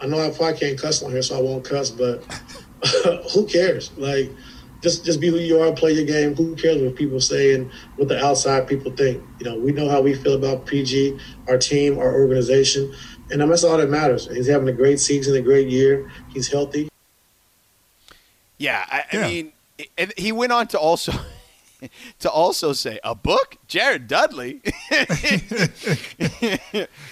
[0.01, 1.90] I know I probably can't cuss on here, so I won't cuss.
[1.90, 2.25] But
[3.35, 3.92] who cares?
[3.96, 4.31] Like,
[4.82, 6.34] just just be who you are, play your game.
[6.34, 9.22] Who cares what people say and what the outside people think?
[9.38, 12.92] You know, we know how we feel about PG, our team, our organization,
[13.30, 14.28] and that's all that matters.
[14.28, 16.10] He's having a great season, a great year.
[16.32, 16.88] He's healthy.
[18.58, 19.20] Yeah, I, Yeah.
[19.20, 19.52] I mean,
[19.98, 21.12] and he went on to also.
[22.20, 24.62] to also say a book, Jared Dudley.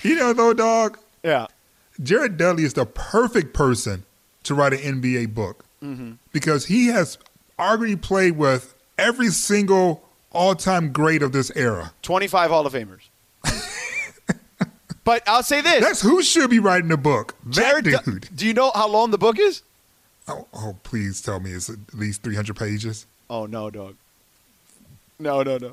[0.03, 1.47] You know, though, dog, yeah.
[2.03, 4.05] Jared Dudley is the perfect person
[4.45, 6.13] to write an NBA book Mm-hmm.
[6.33, 7.19] because he has
[7.59, 11.93] already played with every single all-time great of this era.
[12.03, 13.09] 25 Hall of Famers.
[15.05, 15.81] but I'll say this.
[15.83, 17.35] That's who should be writing the book.
[17.45, 18.29] That Jared, Du- dude.
[18.35, 19.63] do you know how long the book is?
[20.27, 23.07] Oh, oh, please tell me it's at least 300 pages.
[23.29, 23.95] Oh no, dog.
[25.19, 25.73] No, no, no.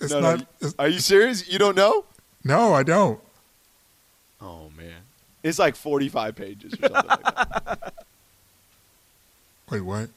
[0.00, 0.46] It's no, not.
[0.60, 0.70] no.
[0.78, 1.48] Are you serious?
[1.48, 2.04] You don't know?
[2.44, 3.20] no, I don't.
[4.40, 5.02] Oh man,
[5.42, 7.94] it's like 45 pages or something like that.
[9.70, 10.08] Wait, what?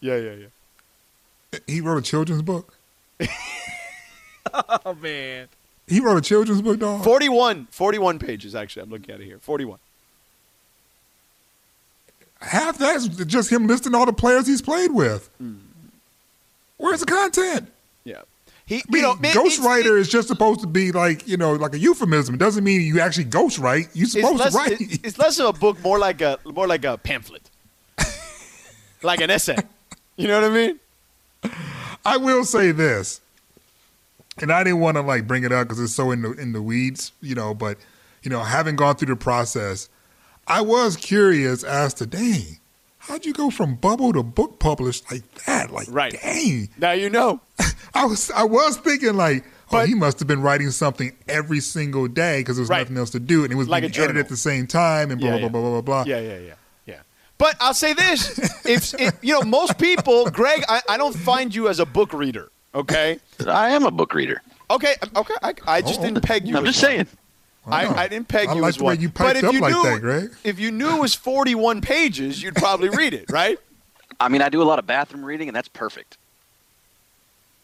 [0.00, 0.46] Yeah, yeah, yeah.
[1.66, 2.74] He wrote a children's book.
[4.84, 5.48] Oh man.
[5.86, 7.04] He wrote a children's book, dog.
[7.04, 8.82] 41, 41 pages actually.
[8.84, 9.38] I'm looking at it here.
[9.38, 9.78] 41.
[12.40, 15.28] Half that's just him listing all the players he's played with.
[15.38, 15.56] Hmm.
[16.78, 17.70] Where's the content?
[18.04, 18.22] Yeah.
[18.66, 21.52] He, I mean, you know, man, ghostwriter is just supposed to be like you know,
[21.54, 22.34] like a euphemism.
[22.34, 23.88] It doesn't mean you actually ghostwrite.
[23.94, 24.80] You're supposed less, to write.
[24.80, 27.50] it- it's less of a book, more like a more like a pamphlet,
[29.02, 29.56] like an essay.
[30.16, 30.80] You know what I mean?
[32.06, 33.20] I will say this,
[34.40, 36.52] and I didn't want to like bring it up because it's so in the in
[36.52, 37.52] the weeds, you know.
[37.54, 37.78] But
[38.22, 39.88] you know, having gone through the process,
[40.46, 42.58] I was curious as to, dang,
[42.98, 45.70] how'd you go from bubble to book published like that?
[45.70, 46.12] Like, Right.
[46.22, 46.68] dang.
[46.78, 47.40] Now you know.
[47.94, 52.08] I was I was thinking like, oh, he must have been writing something every single
[52.08, 52.80] day because there was Right.
[52.80, 55.18] nothing else to do, and it was Like being edited at the same time, and
[55.20, 55.48] blah Yeah, blah yeah.
[55.48, 56.04] blah blah blah blah.
[56.06, 56.54] Yeah, yeah, yeah, yeah.
[57.38, 61.54] But I'll say this: if, if you know, most people, Greg, I, I don't find
[61.54, 62.50] you as a book reader.
[62.74, 63.18] Okay.
[63.46, 64.42] I am a book reader.
[64.70, 64.94] Okay.
[65.14, 65.34] Okay.
[65.42, 66.56] I, I just oh, didn't peg you.
[66.56, 66.90] I'm as just one.
[66.90, 67.06] saying.
[67.66, 69.00] I, I didn't peg I you like as one.
[69.00, 70.30] you but if up you like knew, that, Greg.
[70.44, 73.58] if you knew it was 41 pages, you'd probably read it, right?
[74.20, 76.16] I mean, I do a lot of bathroom reading, and that's perfect.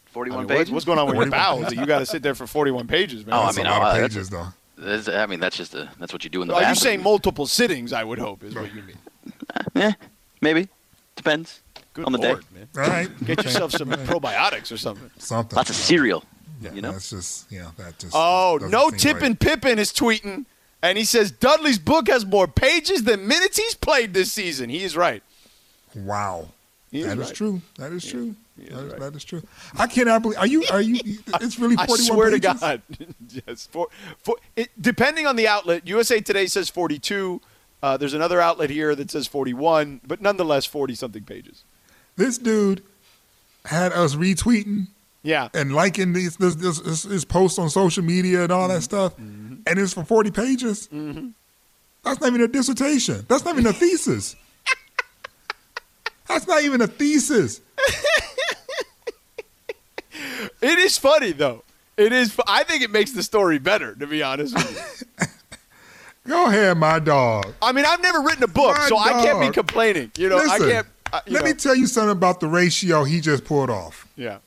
[0.07, 0.71] I Forty-one mean, pages.
[0.71, 1.73] what's going on with your bowels?
[1.73, 3.33] You got to sit there for 41 pages, man.
[3.35, 4.47] Oh, I mean, a lot oh, of uh, that's- pages, though.
[4.77, 7.01] That's- I mean, that's just a, that's what you do in the Are you saying
[7.01, 7.93] multiple sittings?
[7.93, 8.97] I would hope is what you mean.
[9.75, 9.91] Eh,
[10.41, 10.67] maybe.
[11.15, 11.61] Depends
[11.93, 12.45] Good on the lord, day.
[12.55, 12.67] man.
[12.85, 15.09] All right, Get yourself some probiotics or something.
[15.19, 15.55] something.
[15.55, 16.23] Lots of cereal.
[16.61, 16.91] Yeah, you know?
[16.91, 18.13] that's just yeah, that just.
[18.15, 19.39] Oh, no seem Tippin' right.
[19.39, 20.45] Pippen is tweeting,
[20.81, 24.69] and he says Dudley's book has more pages than minutes he's played this season.
[24.69, 25.21] He is right.
[25.95, 26.47] Wow,
[26.91, 27.35] He is that is right.
[27.35, 27.61] true.
[27.77, 28.35] That is true.
[28.57, 28.99] is That is- right.
[29.01, 29.43] that is true.
[29.77, 30.39] I cannot believe.
[30.39, 30.63] Are you?
[30.71, 30.99] Are you?
[31.41, 31.99] It's really forty-one.
[31.99, 32.53] I swear pages.
[32.53, 32.81] to God.
[33.47, 33.67] yes.
[33.71, 33.87] For,
[34.19, 37.41] for, it, depending on the outlet, USA Today says 42.
[37.83, 41.63] Uh, there's another outlet here that says 41, but nonetheless 40 something pages.
[42.15, 42.81] This dude
[43.65, 44.87] had us retweeting
[45.21, 45.49] Yeah.
[45.53, 48.73] and liking these this, this, this, his posts on social media and all Mm-hmm.
[48.75, 50.87] that stuff, and it's for forty pages.
[52.03, 53.25] That's not even a dissertation.
[53.27, 54.35] That's not even a thesis.
[56.27, 57.59] That's not even a thesis.
[60.61, 61.63] It is funny though.
[61.97, 62.39] It is.
[62.47, 65.25] I think it makes the story better, to be honest with you.
[66.25, 67.53] Go ahead, my dog.
[67.61, 70.11] I mean, I've never written a book, My so I can't be complaining.
[70.17, 70.87] You know, Listen, I can't.
[71.11, 71.49] I, let know.
[71.49, 74.07] me tell you something about the ratio he just pulled off.
[74.15, 74.37] Yeah.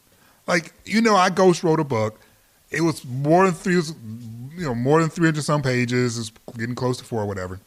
[0.46, 2.18] Like you know, I ghost wrote a book.
[2.70, 6.18] It was more than three, you know, more than three hundred some pages.
[6.18, 7.60] It's getting close to four, or whatever.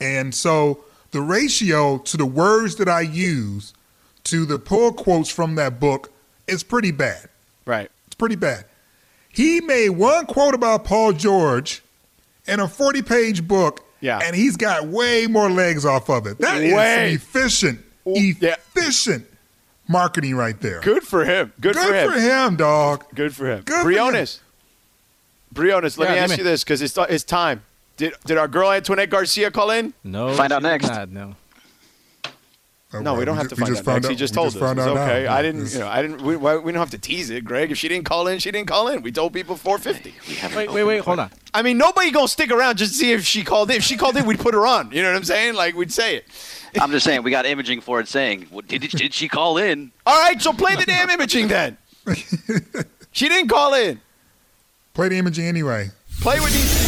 [0.00, 3.72] And so the ratio to the words that I use
[4.24, 6.12] to the pull quotes from that book
[6.46, 7.28] is pretty bad.
[7.64, 7.90] Right.
[8.06, 8.64] It's pretty bad.
[9.28, 11.82] He made one quote about Paul George
[12.46, 14.20] in a 40 page book, Yeah.
[14.22, 16.38] and he's got way more legs off of it.
[16.38, 17.12] That is some Way.
[17.14, 18.54] efficient, yeah.
[18.76, 19.26] efficient
[19.88, 20.80] marketing right there.
[20.80, 21.52] Good for him.
[21.60, 22.12] Good, Good for him.
[22.12, 23.04] for him, dog.
[23.14, 23.62] Good for him.
[23.62, 23.84] Good for him.
[23.84, 24.40] Briones.
[25.52, 27.62] Briones, let Yeah, me ask me- you this because it's, it's time.
[27.98, 29.92] Did, did our girl Antoinette Garcia call in?
[30.02, 30.34] No.
[30.34, 30.88] Find out next.
[30.88, 31.36] Not, no.
[32.94, 34.08] Oh, no, we don't have to find just out found next.
[34.10, 34.60] He just we told just us.
[34.62, 35.04] found It's out now.
[35.04, 35.26] okay.
[35.26, 35.60] I didn't.
[35.62, 36.20] it's- You know, I didn't.
[36.22, 37.70] We, why- we don't have to tease it, Greg.
[37.70, 39.02] If she didn't call in, she didn't call in.
[39.02, 40.54] We told people 450.
[40.56, 41.00] Wait, wait, wait.
[41.04, 41.30] Hold on.
[41.54, 43.76] I mean, nobody gonna stick around just to see if she called in.
[43.76, 44.90] If she called in, we'd put her on.
[44.92, 45.54] You know what I'm saying?
[45.54, 46.26] Like we'd say it.
[46.80, 49.92] I'm just saying we got imaging for it saying, well, did, did she call in?
[50.06, 51.76] All right, so play the damn imaging then.
[53.12, 54.00] she didn't call in.
[54.94, 55.90] Play the imaging anyway.
[56.20, 56.81] Play with needs to be played.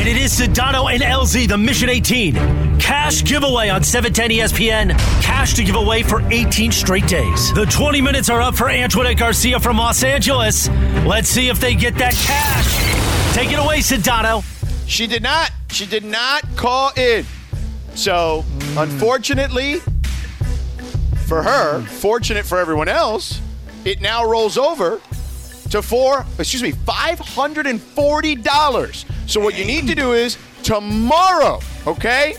[0.00, 2.34] And it is Sedano and LZ, the Mission 18.
[2.78, 4.98] Cash giveaway on 710 ESPN.
[5.20, 7.52] Cash to give away for 18 straight days.
[7.52, 10.70] The 20 minutes are up for Antoinette Garcia from Los Angeles.
[11.04, 13.34] Let's see if they get that cash.
[13.34, 14.42] Take it away, Sedano.
[14.88, 15.52] She did not.
[15.70, 17.26] She did not call in.
[17.94, 18.46] So,
[18.78, 19.80] unfortunately
[21.26, 23.42] for her, fortunate for everyone else,
[23.84, 24.98] it now rolls over
[25.70, 29.04] to four, excuse me, $540.
[29.28, 32.36] So what you need to do is tomorrow, okay?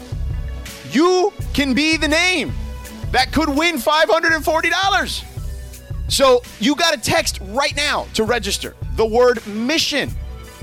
[0.92, 2.54] You can be the name
[3.12, 5.24] that could win $540.
[6.10, 10.12] So you got to text right now to register the word mission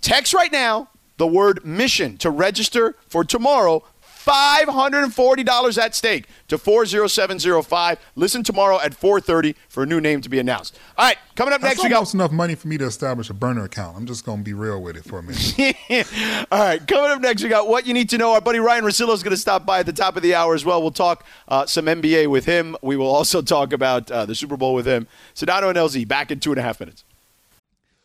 [0.00, 3.84] text right now the word mission to register for tomorrow.
[4.24, 7.98] $540 at stake to 40705.
[8.16, 10.78] Listen tomorrow at 4:30 for a new name to be announced.
[10.96, 13.30] All right, coming up That's next we got almost enough money for me to establish
[13.30, 13.96] a burner account.
[13.96, 16.46] I'm just gonna be real with it for a minute.
[16.50, 18.32] All right, coming up next, we got what you need to know.
[18.32, 20.54] Our buddy Ryan Russillo is going to stop by at the top of the hour
[20.54, 20.80] as well.
[20.80, 22.76] We'll talk uh, some NBA with him.
[22.82, 25.06] We will also talk about uh, the Super Bowl with him.
[25.34, 27.04] Sedano and LZ back in two and a half minutes.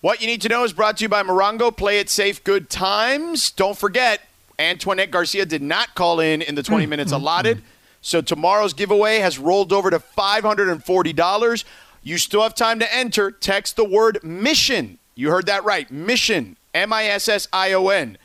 [0.00, 1.76] What you need to know is brought to you by Morongo.
[1.76, 3.50] Play it safe, good times.
[3.50, 4.20] Don't forget,
[4.56, 7.58] Antoinette Garcia did not call in in the 20 mm, minutes mm, allotted.
[7.58, 7.62] Mm.
[8.00, 11.64] So tomorrow's giveaway has rolled over to $540.
[12.04, 13.32] You still have time to enter.
[13.32, 15.00] Text the word mission.
[15.16, 15.90] You heard that right.
[15.90, 18.18] Mission, M I S S I O N,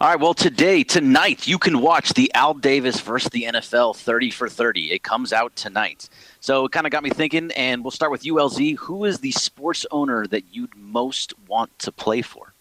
[0.00, 4.30] All right, well, today, tonight, you can watch the Al Davis versus the NFL 30
[4.30, 4.92] for 30.
[4.92, 6.08] It comes out tonight.
[6.40, 8.76] So it kind of got me thinking, and we'll start with ULZ.
[8.78, 12.52] Who is the sports owner that you'd most want to play for?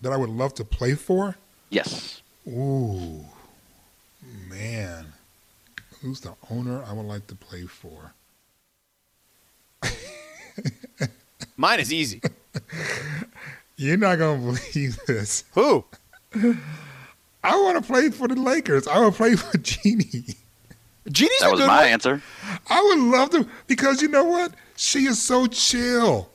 [0.00, 1.36] That I would love to play for?
[1.68, 2.22] Yes.
[2.48, 3.24] Ooh,
[4.48, 5.06] man.
[6.00, 8.14] Who's the owner I would like to play for?
[11.60, 12.22] Mine is easy.
[13.76, 15.44] You're not gonna believe this.
[15.52, 15.84] Who?
[17.44, 18.88] I want to play for the Lakers.
[18.88, 20.36] I would play for Jeanie.
[21.06, 22.22] Jeanie's That was my answer.
[22.70, 24.52] I would love to because you know what?
[24.76, 26.30] She is so chill.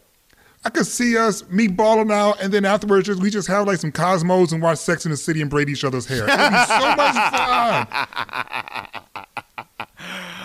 [0.63, 3.79] I could see us me balling out, and then afterwards, just, we just have like
[3.79, 6.25] some Cosmos and watch Sex in the City and braid each other's hair.
[6.25, 7.87] It'd be so much fun.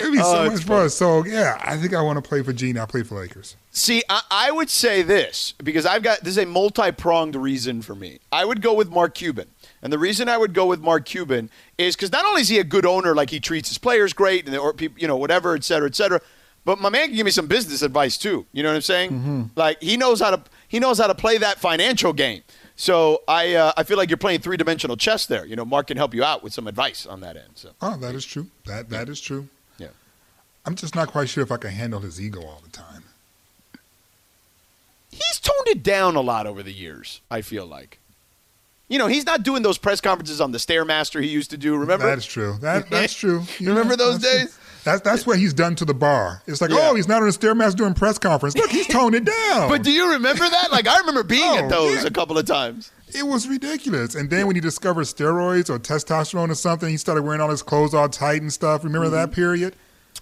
[0.00, 0.88] It'd be Oh, so it's much fun.
[0.88, 2.80] So yeah, I think I want to play for Jeanie.
[2.80, 3.56] I play for Lakers.
[3.72, 7.82] See, I, I would say this because I've got this is a multi pronged reason
[7.82, 8.18] for me.
[8.32, 9.48] I would go with Mark Cuban.
[9.82, 12.58] And the reason I would go with Mark Cuban is because not only is he
[12.58, 15.54] a good owner, like he treats his players great, and or people, you know, whatever,
[15.54, 16.20] et cetera, et cetera.
[16.64, 18.44] But my man can give me some business advice too.
[18.52, 19.50] You know what I'm saying?
[19.56, 22.42] Like he knows how to he knows how to play that financial game.
[22.76, 25.46] So I uh, I feel like you're playing three dimensional chess there.
[25.46, 27.52] You know, Mark can help you out with some advice on that end.
[27.54, 28.48] So Oh, that is true.
[28.66, 29.48] That that is true.
[29.78, 29.88] Yeah.
[30.66, 32.99] I'm just not quite sure if I can handle his ego all the time.
[35.28, 37.20] He's toned it down a lot over the years.
[37.30, 37.98] I feel like.
[38.88, 41.76] You know, he's not doing those press conferences on the Stairmaster he used to do.
[41.76, 42.06] Remember?
[42.06, 42.56] That is true.
[42.60, 43.44] That that's true.
[43.60, 44.44] You Remember those that's true.
[44.46, 44.58] days?
[44.82, 46.42] That's that's what he's done to the bar.
[46.46, 46.88] It's like, Yeah.
[46.90, 48.56] oh, he's not on the stairmaster doing press conference.
[48.56, 49.68] Look, he's toned it down.
[49.68, 50.72] But do you remember that?
[50.72, 52.08] Like I remember being Oh, at those yeah.
[52.08, 52.90] a couple of times.
[53.14, 54.14] It was ridiculous.
[54.16, 57.62] And then when he discovered steroids or testosterone or something, he started wearing all his
[57.62, 58.82] clothes all tight and stuff.
[58.84, 59.14] Remember Mm-hmm.
[59.16, 59.76] that period?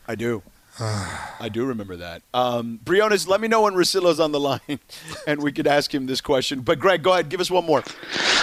[0.06, 0.42] I do.
[1.40, 2.22] I do remember that.
[2.32, 4.60] Um, Briones, let me know when Russillo's on the line,
[5.26, 6.60] and we could ask him this question.
[6.60, 7.82] But Greg, go ahead, give us one more.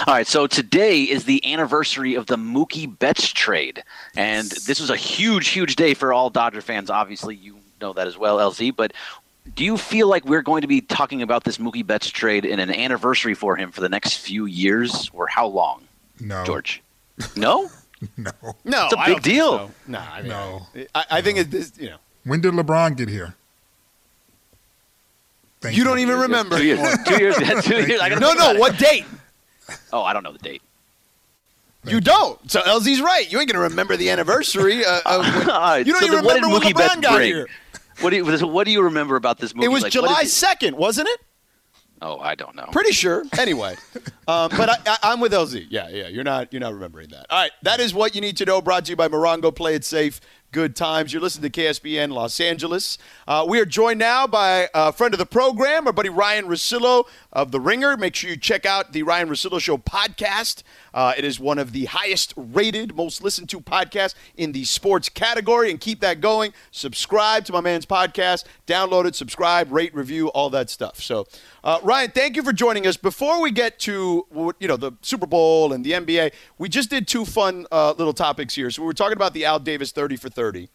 [0.06, 3.82] All right, so today is the anniversary of the Mookie Betts trade,
[4.16, 6.90] and this was a huge, huge day for all Dodger fans.
[6.90, 8.76] Obviously, you know that as well, LZ.
[8.76, 8.92] But
[9.54, 12.60] do you feel like we're going to be talking about this Mookie Betts trade in
[12.60, 15.84] an anniversary for him for the next few years, or how long?
[16.20, 16.82] No, George.
[17.34, 17.70] No.
[18.18, 18.30] no.
[18.64, 19.58] No, It's a big don't think deal.
[19.58, 19.70] so.
[19.86, 20.66] No, I mean, No.
[20.94, 21.72] I, I think it is.
[21.78, 21.96] You know,
[22.26, 23.34] When did LeBron get here?
[25.60, 26.58] Thank you don't even remember.
[26.58, 26.80] Two years.
[27.06, 27.36] Two years.
[27.64, 28.00] Two years.
[28.00, 28.34] I gotta No, no.
[28.34, 28.60] about it.
[28.60, 29.04] What date?
[29.92, 30.62] Oh, I don't know the date.
[31.84, 32.50] You don't.
[32.50, 33.30] So LZ's right.
[33.30, 34.84] You ain't gonna remember the anniversary.
[34.84, 36.96] Uh, of when, All right, you don't so even what did remember when Mookie Betts
[36.96, 37.26] LeBron got bring?
[37.28, 37.46] here.
[38.00, 39.66] What do you What do you remember about this movie?
[39.66, 41.20] It was Like, July second, wasn't it?
[42.02, 42.66] Oh, I don't know.
[42.72, 43.24] Pretty sure.
[43.38, 43.74] Anyway,
[44.28, 45.68] um, but I, I, I'm with LZ.
[45.70, 46.08] Yeah, yeah.
[46.08, 46.52] You're not.
[46.52, 47.26] You're not remembering that.
[47.30, 47.52] All right.
[47.62, 48.60] That is what you need to know.
[48.60, 49.54] Brought to you by Morongo.
[49.54, 50.20] Play it safe.
[50.52, 51.12] Good times.
[51.12, 52.96] You're listening to KSPN Los Angeles.
[53.28, 57.04] Uh, we are joined now by a friend of the program, our buddy Ryan Russillo
[57.32, 57.96] of The Ringer.
[57.96, 60.62] Make sure you check out the Ryan Russillo Show podcast.
[60.94, 65.10] Uh, it is one of the highest rated, most listened to podcasts in the sports
[65.10, 66.54] category, and keep that going.
[66.70, 71.02] Subscribe to my man's podcast, download it, subscribe, rate, review, all that stuff.
[71.02, 71.26] So,
[71.64, 72.96] uh, Ryan, thank you for joining us.
[72.96, 74.24] Before we get to
[74.58, 78.14] you know the Super Bowl and the NBA, we just did two fun uh, little
[78.14, 78.70] topics here.
[78.70, 80.68] So we were talking about the Al Davis thirty for thirty.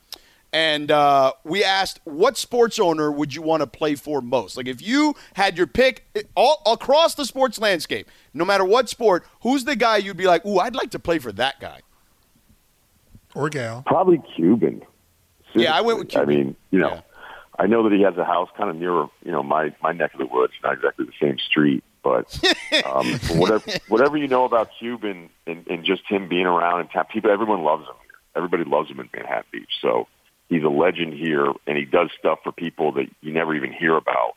[0.54, 4.58] And uh, we asked, what sports owner would you want to play for most?
[4.58, 6.06] Like, if you had your pick
[6.36, 10.46] all across the sports landscape, no matter what sport, who's the guy you'd be like,
[10.46, 11.80] ooh, I'd like to play for that guy?
[13.34, 13.84] Or gal.
[13.86, 14.82] Probably Cuban.
[15.54, 17.02] Yeah, I went with cuban I mean, you know,
[17.58, 18.92] I know that he has a house kind of near,
[19.24, 22.40] you know, my my neck of the woods, not exactly the same street, but
[22.86, 23.08] um,
[23.38, 27.32] whatever whatever you know about Cuban and, and just him being around and town, people,
[27.32, 27.96] everyone loves him.
[28.34, 28.44] Here.
[28.44, 29.70] Everybody loves him in Manhattan Beach.
[29.82, 30.08] So
[30.50, 33.96] he's a legend here, and he does stuff for people that you never even hear
[33.96, 34.34] about.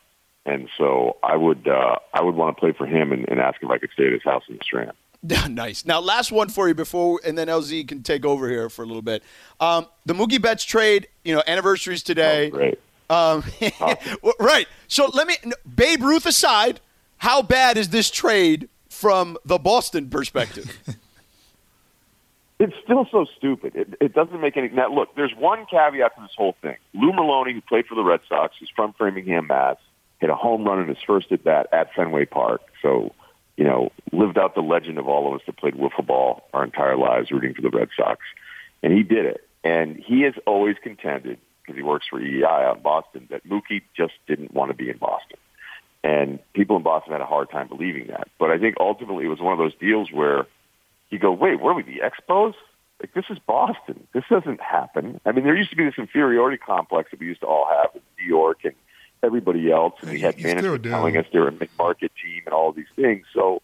[0.47, 3.62] And so I would uh, I would want to play for him and, and ask
[3.62, 4.92] if I could stay at his house in the Strand.
[5.49, 5.86] nice.
[5.86, 8.86] Now, last one for you before, and then LZ can take over here for a
[8.86, 9.22] little bit.
[9.59, 12.51] Um, the Mookie Betts trade, you know, anniversaries today.
[12.51, 12.78] great.
[13.09, 13.45] Um,
[14.40, 14.66] right.
[14.88, 15.36] So let me,
[15.74, 16.80] Babe Ruth aside,
[17.18, 20.78] how bad is this trade from the Boston perspective?
[22.61, 23.74] It's still so stupid.
[23.74, 24.68] It, it doesn't make any.
[24.68, 26.76] Now, look, there's one caveat to this whole thing.
[26.92, 29.76] Lou Merloni, who played for the Red Sox, who's from Framingham, Mass,
[30.20, 32.62] hit a home run in his first at bat at Fenway Park.
[32.80, 33.12] So,
[33.57, 36.64] you know, lived out the legend of all of us that played wiffle ball our
[36.64, 38.20] entire lives, rooting for the Red Sox,
[38.82, 39.48] and he did it.
[39.64, 43.82] And he has always contended because he works for WEEI out in Boston that Mookie
[43.96, 45.38] just didn't want to be in Boston.
[46.05, 48.28] And people in Boston had a hard time believing that.
[48.38, 50.46] But I think ultimately it was one of those deals where
[51.14, 52.54] you go, wait, where are we, the Expos?
[53.00, 54.06] Like, this is Boston.
[54.12, 55.20] This doesn't happen.
[55.24, 57.90] I mean, there used to be this inferiority complex that we used to all have
[57.94, 58.74] in New York and
[59.22, 62.72] everybody else, and we had You still telling us they're a mid-market team and all
[62.72, 63.24] these things.
[63.32, 63.62] So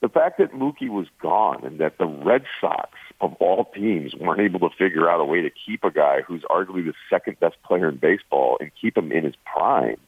[0.00, 2.90] the fact that Mookie was gone and that the Red Sox,
[3.20, 6.42] of all teams, weren't able to figure out a way to keep a guy who's
[6.50, 9.98] arguably the second best player in baseball and keep him in his prime,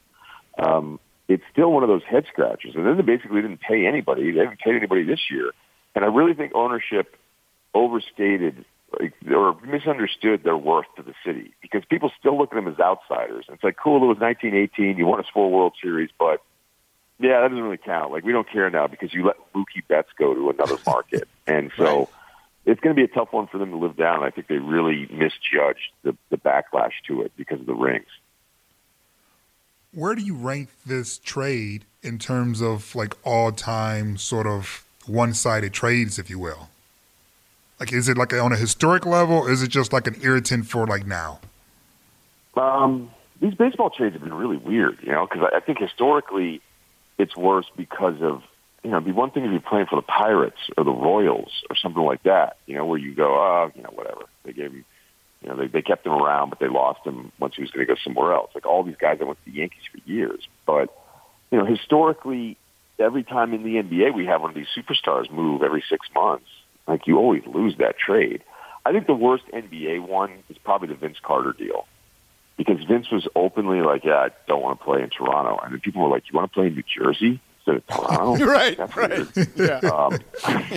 [0.59, 2.75] um, it's still one of those head scratchers.
[2.75, 4.31] And then they basically didn't pay anybody.
[4.31, 5.51] They haven't paid anybody this year.
[5.95, 7.15] And I really think ownership
[7.73, 8.65] overstated
[8.99, 12.79] like, or misunderstood their worth to the city because people still look at them as
[12.79, 13.45] outsiders.
[13.49, 14.97] It's like, cool, it was 1918.
[14.97, 16.41] You won us four World Series, but
[17.19, 18.11] yeah, that doesn't really count.
[18.11, 21.27] Like, we don't care now because you let Mookie Betts go to another market.
[21.47, 22.09] and so
[22.65, 24.23] it's going to be a tough one for them to live down.
[24.23, 28.07] I think they really misjudged the, the backlash to it because of the rings.
[29.93, 35.33] Where do you rank this trade in terms of like all time sort of one
[35.33, 36.69] sided trades, if you will?
[37.79, 39.37] Like, is it like on a historic level?
[39.37, 41.39] Or is it just like an irritant for like now?
[42.55, 46.61] Um, these baseball trades have been really weird, you know, because I, I think historically
[47.17, 48.43] it's worse because of,
[48.83, 51.63] you know, it'd be one thing if you're playing for the Pirates or the Royals
[51.69, 54.25] or something like that, you know, where you go, oh, you know, whatever.
[54.43, 54.85] They gave him,
[55.41, 57.85] you know, they, they kept him around, but they lost him once he was going
[57.85, 58.51] to go somewhere else.
[58.53, 60.47] Like all these guys that went to the Yankees for years.
[60.67, 60.95] But,
[61.51, 62.57] you know, historically,
[63.01, 66.47] every time in the NBA we have one of these superstars move every six months,
[66.87, 68.43] like you always lose that trade.
[68.85, 71.85] I think the worst NBA one is probably the Vince Carter deal
[72.57, 75.79] because Vince was openly like, "Yeah, I don't want to play in Toronto," and then
[75.81, 78.95] people were like, "You want to play in New Jersey instead of Toronto?" right, That's
[78.95, 79.35] right.
[79.35, 79.49] weird.
[79.55, 79.79] Yeah.
[79.89, 80.19] Um,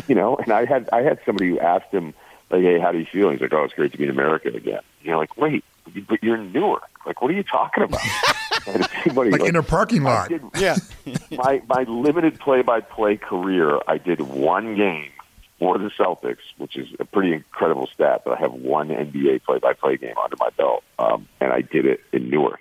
[0.09, 2.13] you know, and I had I had somebody who asked him
[2.51, 4.49] like, "Hey, how do you feel?" He's like, "Oh, it's great to be in America
[4.49, 5.65] again." And you're like, "Wait,
[6.09, 6.91] but you're in Newark.
[7.07, 8.01] Like, what are you talking about?"
[8.67, 10.29] And anybody, Like in a parking lot.
[10.29, 10.77] Did- Yeah.
[11.33, 15.11] my my limited play by play career, I did one game
[15.59, 18.23] for the Celtics, which is a pretty incredible stat.
[18.25, 21.61] But I have one NBA play by play game under my belt, um, and I
[21.61, 22.61] did it in Newark.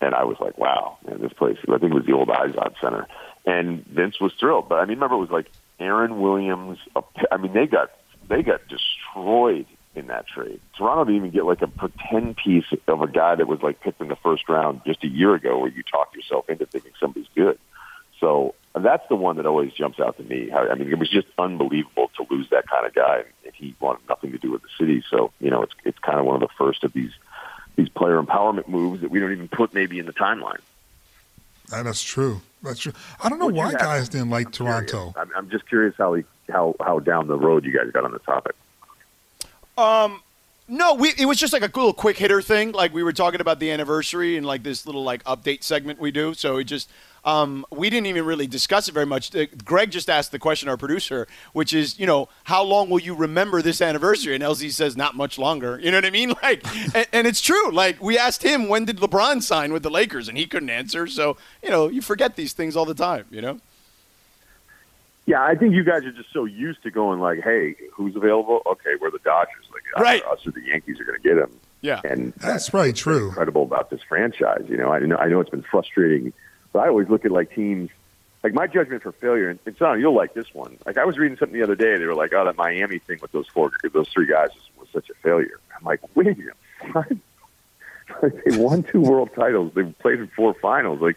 [0.00, 1.56] And I was like, wow, man, this place.
[1.68, 3.06] I think it was the old Izod Center,
[3.46, 4.68] and Vince was thrilled.
[4.68, 6.78] But I mean, remember it was like Aaron Williams.
[7.30, 7.90] I mean, they got
[8.28, 9.66] they got destroyed
[9.96, 10.60] in that trade.
[10.76, 14.00] Toronto didn't even get like a pretend piece of a guy that was like picked
[14.00, 17.28] in the first round just a year ago, where you talk yourself into thinking somebody's
[17.34, 17.58] good.
[18.20, 20.52] So that's the one that always jumps out to me.
[20.52, 24.08] I mean, it was just unbelievable to lose that kind of guy, and he wanted
[24.08, 25.02] nothing to do with the city.
[25.10, 27.12] So you know, it's it's kind of one of the first of these
[27.76, 30.60] these player empowerment moves that we don't even put maybe in the timeline.
[31.72, 32.42] And that's true.
[32.62, 32.92] That's true.
[33.22, 35.14] I don't know What'd why guys didn't like Toronto.
[35.16, 38.12] I'm, I'm just curious how he, how how down the road you guys got on
[38.12, 38.54] the topic.
[39.76, 40.22] Um,
[40.68, 42.72] no, we it was just like a little quick hitter thing.
[42.72, 46.10] Like we were talking about the anniversary and like this little like update segment we
[46.10, 46.34] do.
[46.34, 46.90] So it just
[47.26, 49.34] um, we didn't even really discuss it very much.
[49.34, 53.00] Uh, Greg just asked the question, our producer, which is, you know, how long will
[53.00, 54.36] you remember this anniversary?
[54.36, 55.80] And LZ says, not much longer.
[55.82, 56.34] You know what I mean?
[56.42, 56.64] Like,
[56.94, 57.72] and, and it's true.
[57.72, 61.08] Like we asked him, when did LeBron sign with the Lakers, and he couldn't answer.
[61.08, 63.24] So you know, you forget these things all the time.
[63.30, 63.60] You know.
[65.24, 68.62] Yeah, I think you guys are just so used to going like, "Hey, who's available?
[68.64, 69.65] Okay, we're the Dodgers.
[69.94, 70.22] Like, Right.
[70.22, 71.50] either us or the Yankees are going to get him."
[71.82, 72.94] Yeah, and that's right.
[72.94, 73.28] True.
[73.28, 74.64] Incredible about this franchise.
[74.68, 76.32] You know, I know I know it's been frustrating,
[76.72, 77.90] but I always look at like teams.
[78.42, 79.94] Like my judgment for failure, and it's not.
[79.94, 80.78] You'll like this one.
[80.86, 81.96] Like I was reading something the other day.
[81.96, 84.88] They were like, "Oh, that Miami thing with those four, those three guys was, was
[84.92, 86.54] such a failure." I'm like, wait a minute.
[88.22, 89.72] like they won two world titles.
[89.74, 91.00] They played in four finals.
[91.00, 91.16] Like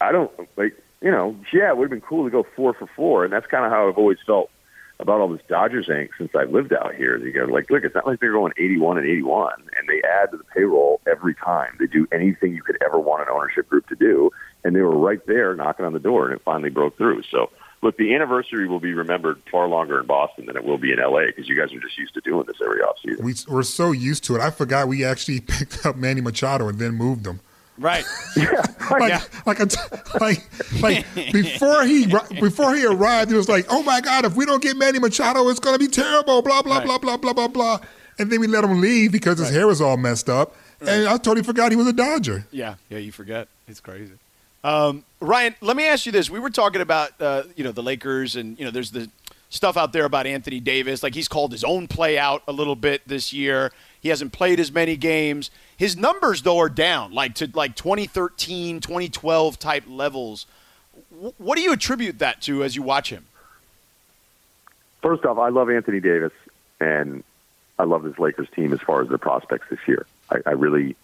[0.00, 2.86] I don't like you know, yeah, it would have been cool to go four for
[2.86, 4.50] four, and that's kind of how I've always felt
[5.00, 7.16] about all this Dodgers angst since I've lived out here.
[7.18, 10.30] You go like, look, it's not like they're going eighty-one and eighty-one, and they add
[10.30, 11.76] to the payroll every time.
[11.78, 14.30] They do anything you could ever want an ownership group to do,
[14.62, 17.22] and they were right there knocking on the door, and it finally broke through.
[17.30, 17.50] So.
[17.82, 20.98] Look, the anniversary will be remembered far longer in Boston than it will be in
[21.00, 23.22] LA because you guys are just used to doing this every offseason.
[23.22, 24.40] We, we're so used to it.
[24.40, 27.40] I forgot we actually picked up Manny Machado and then moved him.
[27.76, 28.04] Right.
[28.36, 29.68] like, like, a,
[30.20, 30.48] like,
[30.80, 32.06] like before he
[32.40, 35.48] before he arrived, he was like, "Oh my God, if we don't get Manny Machado,
[35.48, 36.86] it's going to be terrible." Blah blah Right.
[36.86, 37.80] blah blah blah blah blah.
[38.18, 41.16] And then we let him leave because his hair was all messed up, and I
[41.16, 42.46] totally forgot he was a Dodger.
[42.52, 43.48] Yeah, yeah, you forget.
[43.66, 44.12] It's crazy.
[44.62, 47.82] Um, Ryan, let me ask you this: We were talking about uh, you know the
[47.82, 49.10] Lakers, and you know there's the
[49.50, 51.02] stuff out there about Anthony Davis.
[51.02, 53.72] Like he's called his own play out a little bit this year.
[54.04, 55.50] He hasn't played as many games.
[55.78, 60.44] His numbers though are down, like to like 2013, 2012 type levels.
[61.10, 63.24] W- what do you attribute that to as you watch him?
[65.00, 66.32] First off, I love Anthony Davis,
[66.80, 67.24] and
[67.78, 70.04] I love this Lakers team as far as their prospects this year.
[70.30, 70.96] I, I really,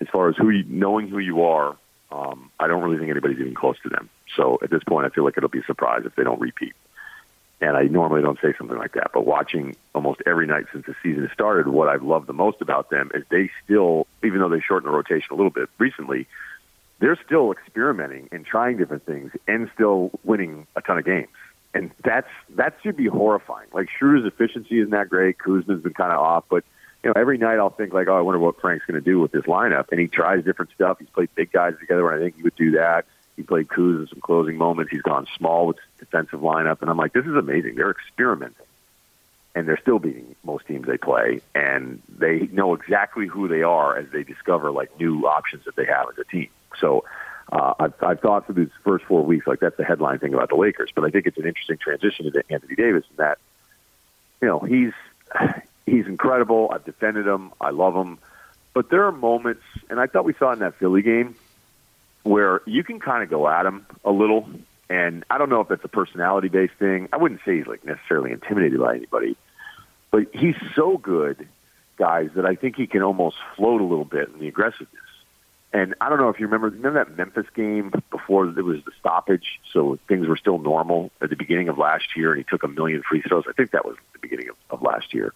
[0.00, 1.76] as far as who you, knowing who you are,
[2.10, 4.08] um, I don't really think anybody's even close to them.
[4.34, 6.74] So at this point, I feel like it'll be a surprise if they don't repeat.
[7.60, 10.94] And I normally don't say something like that, but watching almost every night since the
[11.02, 14.60] season started, what I've loved the most about them is they still, even though they
[14.60, 16.26] shortened the rotation a little bit recently,
[16.98, 21.28] they're still experimenting and trying different things and still winning a ton of games.
[21.72, 23.68] And that's that should be horrifying.
[23.72, 25.38] Like Schroeder's efficiency isn't that great.
[25.38, 26.64] Kuzma's been kind of off, but
[27.02, 29.20] you know every night I'll think like, oh, I wonder what Frank's going to do
[29.20, 29.90] with this lineup.
[29.90, 30.98] And he tries different stuff.
[30.98, 33.04] He's played big guys together when I think he would do that.
[33.36, 34.90] He played Kuz in some closing moments.
[34.90, 37.74] He's gone small with defensive lineup, and I'm like, this is amazing.
[37.76, 38.66] They're experimenting,
[39.54, 43.96] and they're still beating most teams they play, and they know exactly who they are
[43.96, 46.48] as they discover like new options that they have as a team.
[46.80, 47.04] So
[47.52, 50.48] uh, I've, I've thought for these first four weeks, like that's the headline thing about
[50.48, 50.90] the Lakers.
[50.94, 53.38] But I think it's an interesting transition into Anthony Davis in that,
[54.42, 54.92] you know, he's
[55.86, 56.70] he's incredible.
[56.72, 57.52] I've defended him.
[57.60, 58.18] I love him.
[58.74, 61.34] But there are moments, and I thought we saw in that Philly game
[62.24, 64.48] where you can kind of go at him a little.
[64.88, 67.08] And I don't know if it's a personality based thing.
[67.12, 69.36] I wouldn't say he's like necessarily intimidated by anybody,
[70.10, 71.48] but he's so good,
[71.96, 74.90] guys, that I think he can almost float a little bit in the aggressiveness.
[75.72, 78.92] And I don't know if you remember, remember that Memphis game before there was the
[78.98, 82.62] stoppage, so things were still normal at the beginning of last year, and he took
[82.62, 83.44] a million free throws.
[83.48, 85.34] I think that was the beginning of, of last year.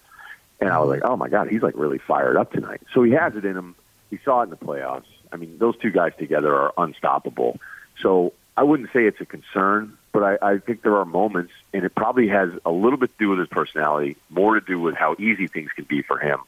[0.60, 2.82] And I was like, oh my God, he's like really fired up tonight.
[2.94, 3.74] So he has it in him.
[4.10, 5.04] He saw it in the playoffs.
[5.32, 7.58] I mean, those two guys together are unstoppable.
[8.00, 11.82] So I wouldn't say it's a concern, but I, I think there are moments, and
[11.82, 14.94] it probably has a little bit to do with his personality, more to do with
[14.96, 16.40] how easy things can be for him,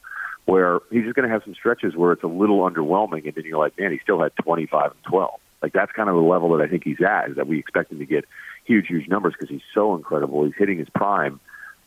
[0.45, 3.45] where he's just going to have some stretches where it's a little underwhelming, and then
[3.45, 5.39] you're like, man, he still had 25 and 12.
[5.63, 7.91] Like that's kind of the level that I think he's at, is that we expect
[7.91, 8.25] him to get
[8.63, 10.43] huge, huge numbers because he's so incredible.
[10.43, 11.39] He's hitting his prime.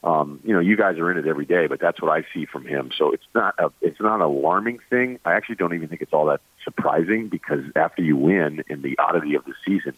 [0.03, 2.47] Um, you know, you guys are in it every day, but that's what I see
[2.47, 2.91] from him.
[2.99, 5.21] So it's not a it's not an alarming thing.
[5.25, 8.99] I actually don't even think it's all that surprising because after you win in the
[8.99, 9.95] oddity of the season,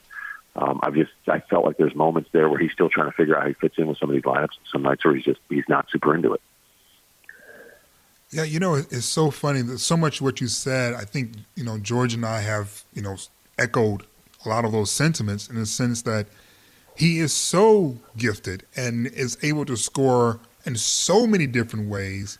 [0.60, 3.36] um, I've just I felt like there's moments there where he's still trying to figure
[3.36, 4.56] out how he fits in with some of these lineups.
[4.72, 6.40] Some nights where he's just he's not super into it.
[8.30, 11.64] Yeah, you know, it's so funny that so much what you said, I think, you
[11.64, 13.16] know, George and I have, you know,
[13.58, 14.02] echoed
[14.44, 16.26] a lot of those sentiments in the sense that
[16.94, 22.38] he is so gifted and is able to score in so many different ways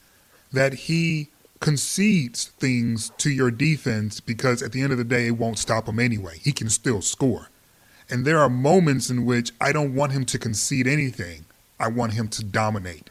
[0.53, 1.29] that he
[1.61, 5.89] concedes things to your defense because at the end of the day, it won't stop
[5.89, 6.39] him anyway.
[6.43, 7.49] He can still score.
[8.11, 11.45] And there are moments in which I don't want him to concede anything.
[11.79, 13.11] I want him to dominate.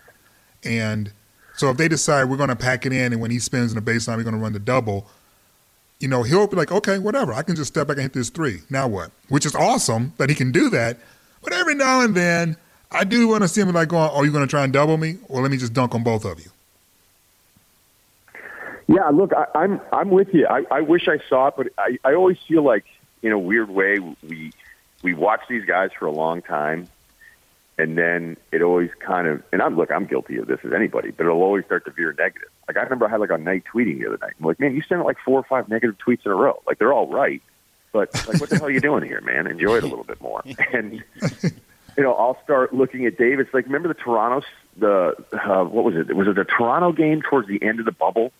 [0.63, 1.11] And
[1.55, 3.83] So if they decide we're going to pack it in, and when he spins in
[3.83, 5.07] the baseline, we're going to run the double,
[5.99, 7.33] you know, he'll be like, okay, whatever.
[7.33, 8.59] I can just step back and hit this three.
[8.69, 9.11] Now what?
[9.29, 10.97] Which is awesome that he can do that.
[11.43, 12.57] But every now and then,
[12.91, 14.97] I do want to see him like going, "Are you going to try and double
[14.97, 15.17] me?
[15.27, 16.51] Or let me just dunk on both of you."
[18.87, 20.47] Yeah, look, I, I'm I'm with you.
[20.47, 22.85] I, I wish I saw it, but I, I always feel like
[23.23, 24.51] in a weird way we
[25.03, 26.87] we watch these guys for a long time,
[27.77, 31.11] and then it always kind of and I'm look, I'm guilty of this as anybody,
[31.11, 32.49] but it'll always start to veer negative.
[32.67, 34.33] Like I remember I had like a night tweeting the other night.
[34.39, 36.61] I'm like, man, you sent like four or five negative tweets in a row.
[36.65, 37.41] Like they're all right,
[37.91, 39.47] but like what the hell are you doing here, man?
[39.47, 40.43] Enjoy it a little bit more.
[40.73, 41.03] And
[41.97, 43.47] you know, I'll start looking at Davis.
[43.53, 44.43] Like remember the Toronto
[44.77, 46.15] the uh, what was it?
[46.15, 48.31] Was it the Toronto game towards the end of the bubble?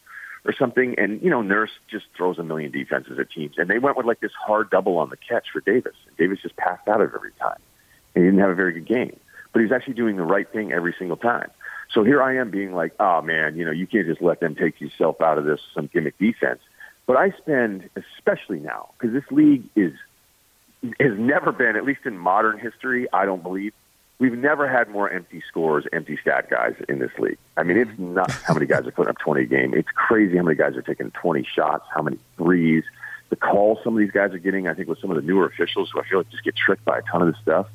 [0.47, 0.97] Or something.
[0.97, 3.57] And, you know, Nurse just throws a million defenses at teams.
[3.57, 5.95] And they went with like this hard double on the catch for Davis.
[6.07, 7.59] And Davis just passed out of every time.
[8.15, 9.19] And he didn't have a very good game.
[9.51, 11.51] But he was actually doing the right thing every single time.
[11.91, 14.55] So here I am being like, oh man, you know, you can't just let them
[14.55, 16.59] take yourself out of this some gimmick defense.
[17.05, 19.93] But I spend, especially now, because this league is
[20.99, 23.73] has never been, at least in modern history, I don't believe,
[24.20, 27.38] we've never had more empty scores, empty stat guys in this league.
[27.55, 28.15] I mean, it's mm-hmm.
[28.15, 29.74] not how many guys are putting up 20 a game.
[29.74, 32.84] It's crazy how many guys are taking 20 shots, how many threes,
[33.30, 35.45] the calls some of these guys are getting, I think, with some of the newer
[35.45, 37.68] officials who I feel like just get tricked by a ton of this stuff.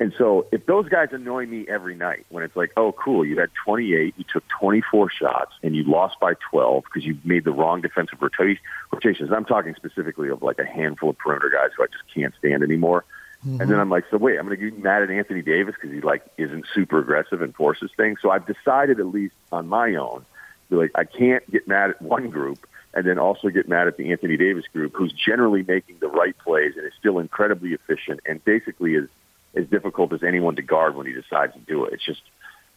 [0.00, 3.38] And so if those guys annoy me every night when it's like, oh, cool, you
[3.38, 7.52] had 28, you took 24 shots, and you lost by 12 because you made the
[7.52, 9.30] wrong defensive rotations.
[9.32, 12.64] I'm talking specifically of like a handful of perimeter guys who I just can't stand
[12.64, 13.04] anymore.
[13.46, 13.60] Mm-hmm.
[13.60, 15.94] And then I'm like, so wait, I'm going to get mad at Anthony Davis because
[15.94, 18.18] he like isn't super aggressive and forces things.
[18.22, 20.24] So I've decided, at least on my own,
[20.70, 23.96] to like I can't get mad at one group and then also get mad at
[23.96, 28.20] the Anthony Davis group, who's generally making the right plays and is still incredibly efficient
[28.26, 29.08] and basically is
[29.54, 31.94] as difficult as anyone to guard when he decides to do it.
[31.94, 32.22] It's just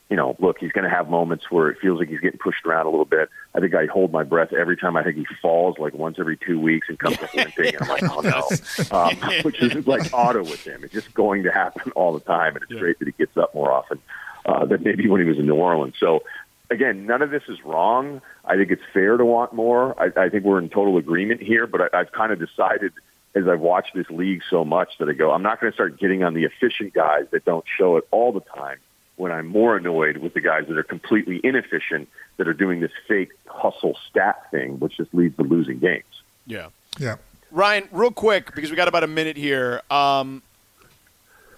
[0.10, 2.66] you know, look, he's going to have moments where it feels like he's getting pushed
[2.66, 3.30] around a little bit.
[3.56, 6.38] I think I hold my breath every time I think he falls, like once every
[6.38, 8.50] two weeks, and comes up limping, and I'm like, oh no,
[8.98, 10.84] um, which is like auto with him.
[10.84, 12.80] It's just going to happen all the time, and it's yeah.
[12.80, 14.00] great that he gets up more often
[14.46, 15.96] uh, than maybe when he was in New Orleans.
[16.00, 16.22] So,
[16.70, 18.22] again, none of this is wrong.
[18.44, 20.00] I think it's fair to want more.
[20.00, 22.94] I, I think we're in total agreement here, but I, I've kind of decided
[23.34, 26.00] as I've watched this league so much that I go, I'm not going to start
[26.00, 28.78] getting on the efficient guys that don't show it all the time
[29.18, 32.92] when I'm more annoyed with the guys that are completely inefficient, that are doing this
[33.08, 36.04] fake hustle stat thing, which just leads to losing games.
[36.46, 36.68] Yeah.
[37.00, 37.16] Yeah.
[37.52, 39.82] Ryan, real quick, because we got about a minute here.
[39.90, 40.42] Um,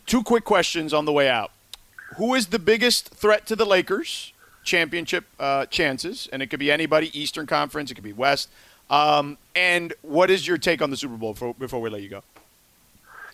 [0.05, 1.51] two quick questions on the way out.
[2.17, 4.33] Who is the biggest threat to the Lakers
[4.63, 6.29] championship uh, chances?
[6.31, 8.49] And it could be anybody, Eastern Conference, it could be West.
[8.89, 12.09] Um, and what is your take on the Super Bowl before, before we let you
[12.09, 12.23] go?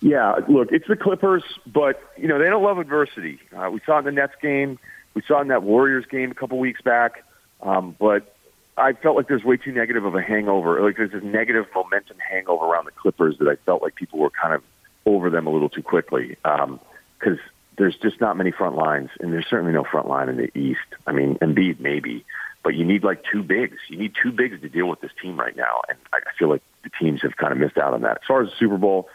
[0.03, 3.39] Yeah, look, it's the Clippers, but you know they don't love adversity.
[3.55, 4.77] Uh, we saw in the Nets game.
[5.13, 7.23] We saw in that Warriors game a couple weeks back.
[7.61, 8.35] Um, but
[8.77, 10.81] I felt like there's way too negative of a hangover.
[10.81, 14.29] Like there's this negative momentum hangover around the Clippers that I felt like people were
[14.29, 14.61] kind of
[15.05, 16.35] over them a little too quickly.
[16.43, 17.39] Because um,
[17.77, 20.81] there's just not many front lines, and there's certainly no front line in the East.
[21.07, 22.25] I mean, Embiid maybe,
[22.61, 23.77] but you need like two bigs.
[23.87, 26.61] You need two bigs to deal with this team right now, and I feel like
[26.83, 28.17] the teams have kind of missed out on that.
[28.17, 29.07] As far as the Super Bowl,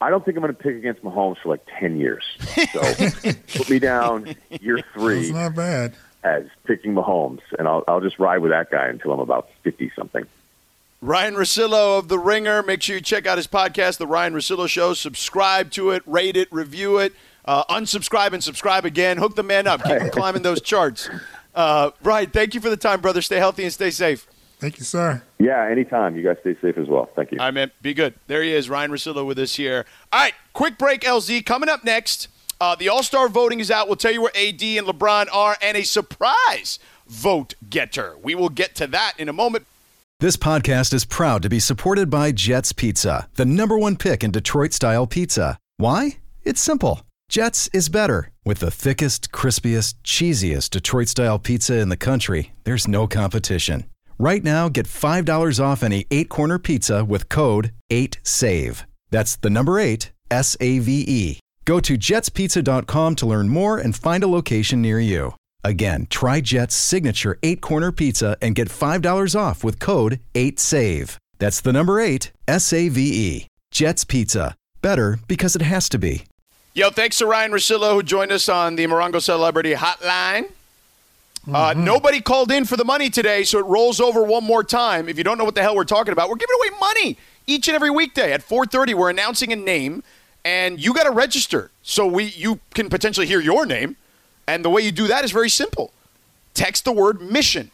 [0.00, 2.24] I don't think I'm going to pick against Mahomes for like ten years.
[2.72, 2.80] So
[3.56, 5.30] put me down year three.
[5.30, 5.94] That's not bad.
[6.22, 9.90] As picking Mahomes, and I'll I'll just ride with that guy until I'm about fifty
[9.96, 10.26] something.
[11.02, 12.62] Ryan Russillo of The Ringer.
[12.62, 14.94] Make sure you check out his podcast, The Ryan Russillo Show.
[14.94, 17.12] Subscribe to it, rate it, review it,
[17.44, 19.18] uh, unsubscribe and subscribe again.
[19.18, 19.82] Hook the man up.
[19.84, 21.08] Keep him climbing those charts.
[21.54, 23.22] Uh, Ryan, thank you for the time, brother.
[23.22, 24.26] Stay healthy and stay safe.
[24.58, 25.22] Thank you, sir.
[25.38, 26.16] Yeah, anytime.
[26.16, 27.10] You guys stay safe as well.
[27.14, 27.38] Thank you.
[27.38, 27.70] All right, man.
[27.82, 28.14] Be good.
[28.26, 29.84] There he is, Ryan Russillo with us here.
[30.12, 31.44] All right, quick break, LZ.
[31.44, 32.28] Coming up next,
[32.60, 33.86] uh, the All Star voting is out.
[33.86, 38.16] We'll tell you where AD and LeBron are, and a surprise vote getter.
[38.22, 39.66] We will get to that in a moment.
[40.20, 44.30] This podcast is proud to be supported by Jets Pizza, the number one pick in
[44.30, 45.58] Detroit style pizza.
[45.76, 46.16] Why?
[46.42, 47.02] It's simple.
[47.28, 48.30] Jets is better.
[48.42, 53.84] With the thickest, crispiest, cheesiest Detroit style pizza in the country, there's no competition.
[54.18, 58.84] Right now, get $5 off any eight corner pizza with code 8SAVE.
[59.10, 61.38] That's the number eight, S A V E.
[61.64, 65.34] Go to jetspizza.com to learn more and find a location near you.
[65.64, 71.16] Again, try Jet's signature eight corner pizza and get $5 off with code 8SAVE.
[71.38, 73.46] That's the number eight, S A V E.
[73.70, 74.54] Jet's Pizza.
[74.80, 76.24] Better because it has to be.
[76.72, 80.50] Yo, thanks to Ryan Russillo who joined us on the Morongo Celebrity Hotline.
[81.48, 81.84] Uh, mm-hmm.
[81.84, 85.08] nobody called in for the money today, so it rolls over one more time.
[85.08, 87.68] If you don't know what the hell we're talking about, we're giving away money each
[87.68, 88.94] and every weekday at 4:30.
[88.94, 90.02] We're announcing a name,
[90.44, 93.96] and you got to register so we you can potentially hear your name.
[94.48, 95.92] And the way you do that is very simple.
[96.54, 97.70] text the word mission,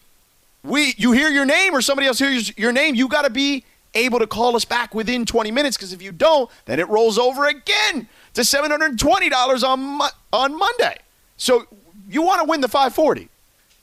[0.62, 3.64] we you hear your name or somebody else hears your name, you got to be
[3.94, 7.18] able to call us back within 20 minutes because if you don't, then it rolls
[7.18, 10.96] over again to $720 on on Monday.
[11.36, 11.66] So
[12.08, 13.28] you want to win the 540.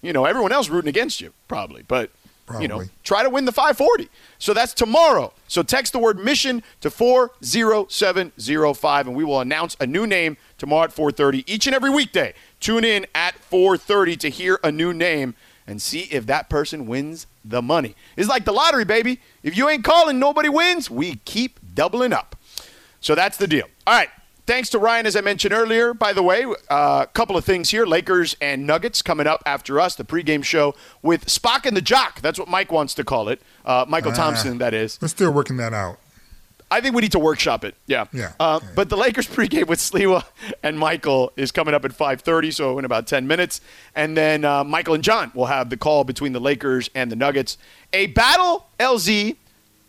[0.01, 2.11] You know, everyone else rooting against you probably, but
[2.59, 2.89] you know, Probably.
[3.03, 4.09] try to win the 540.
[4.39, 5.33] So that's tomorrow.
[5.47, 10.85] So text the word mission to 40705 and we will announce a new name tomorrow
[10.85, 12.33] at 4:30 each and every weekday.
[12.59, 15.35] Tune in at 4:30 to hear a new name
[15.65, 17.95] and see if that person wins the money.
[18.15, 19.19] It's like the lottery, baby.
[19.43, 20.89] If you ain't calling, nobody wins.
[20.89, 22.35] We keep doubling up.
[23.01, 23.67] So that's the deal.
[23.85, 24.09] All right.
[24.47, 25.93] Thanks to Ryan, as I mentioned earlier.
[25.93, 29.77] By the way, a uh, couple of things here Lakers and Nuggets coming up after
[29.77, 32.21] us, the pregame show with Spock and the Jock.
[32.21, 33.41] That's what Mike wants to call it.
[33.65, 34.15] Uh, Mychal Ah.
[34.15, 34.97] Thompson, that is.
[35.01, 35.99] We're still working that out.
[36.71, 37.75] I think we need to workshop it.
[37.87, 38.05] Yeah.
[38.13, 38.33] Yeah.
[38.39, 40.23] Uh, But the Lakers pregame with Sliwa
[40.63, 43.59] and Mychal is coming up at 5:30, so in about 10 minutes,
[43.95, 47.15] and then uh, Mychal and John will have the call between the Lakers and the
[47.17, 47.57] Nuggets.
[47.91, 49.35] A battle, LZ,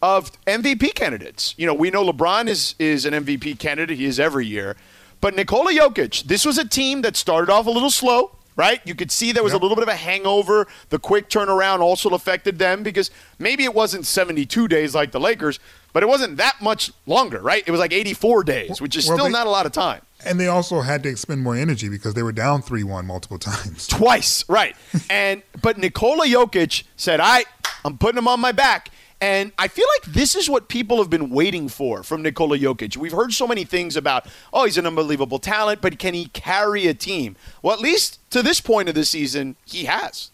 [0.03, 1.55] of MVP candidates.
[1.57, 3.99] You know, we know LeBron is is an MVP candidate.
[3.99, 4.77] He is every year,
[5.21, 6.25] but Nikola Jokic.
[6.25, 8.33] This was a team that started off a little slow.
[8.57, 10.67] Right, you could see there was a little bit of a hangover.
[10.89, 15.61] The quick turnaround also affected them because maybe it wasn't 72 days like the Lakers,
[15.93, 17.63] but it wasn't that much longer, right?
[17.65, 20.01] It was like 84 days, which is Well, still they- not a lot of time.
[20.27, 23.39] And they also had to expend more energy because they were down 3 1 multiple
[23.39, 23.87] times.
[23.87, 24.75] Twice, right.
[25.09, 27.45] and but Nikola Jokic said, I
[27.85, 28.91] I'm putting him on my back.
[29.21, 32.97] And I feel like this is what people have been waiting for from Nikola Jokic.
[32.97, 36.87] We've heard so many things about, oh, he's an unbelievable talent, but can he carry
[36.87, 37.35] a team?
[37.61, 40.31] Well, at least to this point of the season, he has.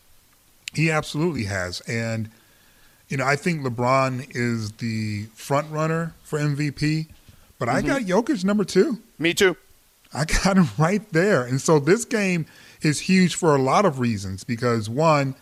[0.74, 1.80] He absolutely has.
[1.82, 2.28] And,
[3.08, 7.06] you know, I think LeBron is the front runner for MVP,
[7.58, 7.86] but I Mhm.
[7.86, 9.00] got Jokic number two.
[9.18, 9.56] Me too.
[10.12, 11.42] I got him right there.
[11.44, 12.44] And so this game
[12.82, 15.36] is huge for a lot of reasons because, one,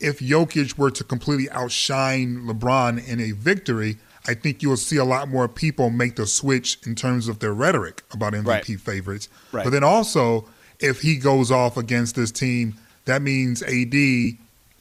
[0.00, 3.96] if Jokic were to completely outshine LeBron in a victory,
[4.28, 7.54] I think you'll see a lot more people make the switch in terms of their
[7.54, 9.28] rhetoric about MVP favorites.
[9.52, 9.64] Right.
[9.64, 10.48] But then also,
[10.80, 12.74] if he goes off against this team,
[13.04, 13.94] that means AD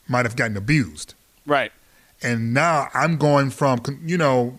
[0.07, 1.13] might have gotten abused.
[1.45, 1.71] Right.
[2.23, 4.57] And now I'm going from, you know,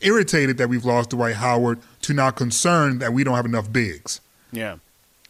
[0.00, 4.20] irritated that we've lost Dwight Howard to now concerned that we don't have enough bigs.
[4.52, 4.76] Yeah.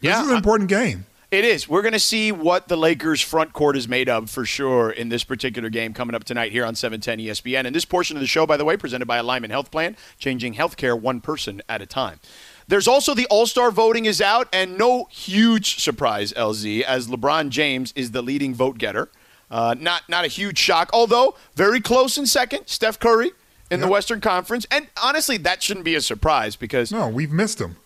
[0.01, 1.05] This Yeah, is an important game.
[1.31, 1.69] It is.
[1.69, 5.07] We're going to see what the Lakers' front court is made of for sure in
[5.07, 7.65] this particular game coming up tonight here on 710 ESPN.
[7.65, 10.55] And this portion of the show, by the way, presented by Alignment Health Plan, changing
[10.55, 12.19] healthcare one person at a time.
[12.67, 17.47] There's also the All Star voting is out, and no huge surprise, LZ, as LeBron
[17.47, 19.07] James is the leading vote getter.
[19.49, 23.31] Uh, not not a huge shock, although very close in second, Steph Curry
[23.69, 24.67] in the Western Conference.
[24.69, 27.77] And honestly, that shouldn't be a surprise because no, we've missed him.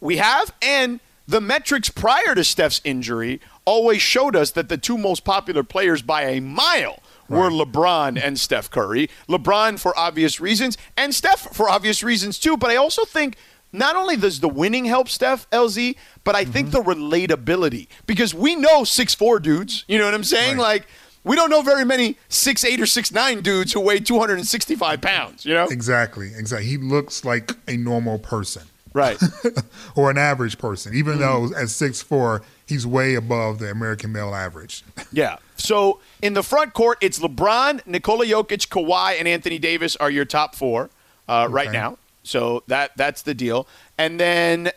[0.00, 0.98] We have, and
[1.30, 6.02] the metrics prior to Steph's injury always showed us that the two most popular players
[6.02, 9.08] by a mile were LeBron and Steph Curry.
[9.28, 12.56] LeBron for obvious reasons, and Steph for obvious reasons too.
[12.56, 13.36] But I also think
[13.72, 16.88] not only does the winning help Steph LZ, but I think mm-hmm.
[16.88, 19.84] the relatability because we know six four dudes.
[19.86, 20.56] You know what I'm saying?
[20.56, 20.86] Like
[21.22, 25.44] we don't know very many six eight or six nine dudes who weigh 265 pounds.
[25.44, 25.68] You know?
[25.68, 26.66] Exactly, exactly.
[26.66, 28.62] He looks like a normal person.
[28.92, 29.18] Right.
[29.94, 31.52] or an average person, even Mm-hmm.
[31.52, 34.82] though at six four he's way above the American male average.
[35.12, 35.36] Yeah.
[35.56, 40.24] So in the front court, it's LeBron, Nikola Jokic, Kawhi, and Anthony Davis are your
[40.24, 40.88] top four
[41.28, 41.98] uh, right now.
[42.22, 43.66] So that that's the deal.
[43.98, 44.70] And then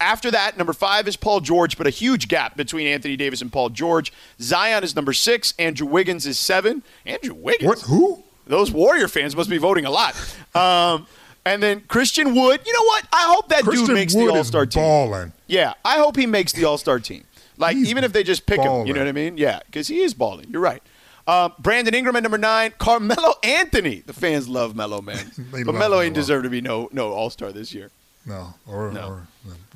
[0.00, 3.52] after that, number five is Paul George, but a huge gap between Anthony Davis and
[3.52, 4.12] Paul George.
[4.40, 5.54] Zion is number six.
[5.58, 6.82] Andrew Wiggins is seven.
[7.06, 7.68] Andrew Wiggins.
[7.68, 7.80] What?
[7.82, 8.22] Who?
[8.46, 10.14] Those Warrior fans must be voting a lot.
[10.56, 11.06] Um,
[11.46, 12.60] and then Christian Wood.
[12.64, 13.06] You know what?
[13.12, 14.82] I hope that Christian dude makes Wood the All Star team.
[14.82, 15.32] balling.
[15.46, 17.24] Yeah, I hope he makes the All Star team.
[17.56, 19.36] Like even if they just pick him, you know what I mean?
[19.38, 20.50] Yeah, because he is balling.
[20.50, 20.82] You're right.
[21.26, 24.02] Um, Brandon Ingram at number nine, Carmelo Anthony.
[24.04, 25.30] The fans love Melo, man,
[25.64, 27.90] but Melo ain't deserve to be no no All Star this year.
[28.26, 29.08] No, or, No.
[29.08, 29.26] or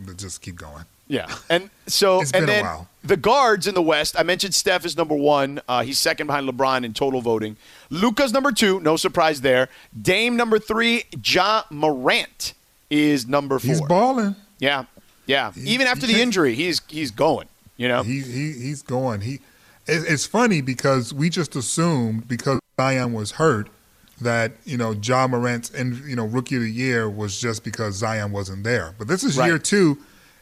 [0.08, 0.84] uh, just keep going.
[1.06, 2.88] Yeah, and so It's and been a then while.
[3.02, 4.14] the guards in the West.
[4.18, 5.60] I mentioned Steph is number one.
[5.68, 7.56] Uh, he's second behind LeBron in total voting.
[7.90, 8.80] Luka's number two.
[8.80, 9.68] No surprise there.
[10.00, 11.04] Dame number three.
[11.24, 12.52] Ja Morant
[12.90, 13.68] is number four.
[13.68, 14.36] He's balling.
[14.58, 14.84] Yeah,
[15.26, 15.52] yeah.
[15.56, 17.48] Even after the injury, he's he's going.
[17.78, 18.02] You know.
[18.02, 19.22] He, he he's going.
[19.22, 19.34] He
[19.86, 23.68] it, it's funny because we just assumed because Zion was hurt
[24.20, 27.94] that you know Ja Morant's and you know rookie of the year was just because
[27.96, 28.94] Zion wasn't there.
[28.98, 29.46] But this is Right.
[29.46, 29.98] year two,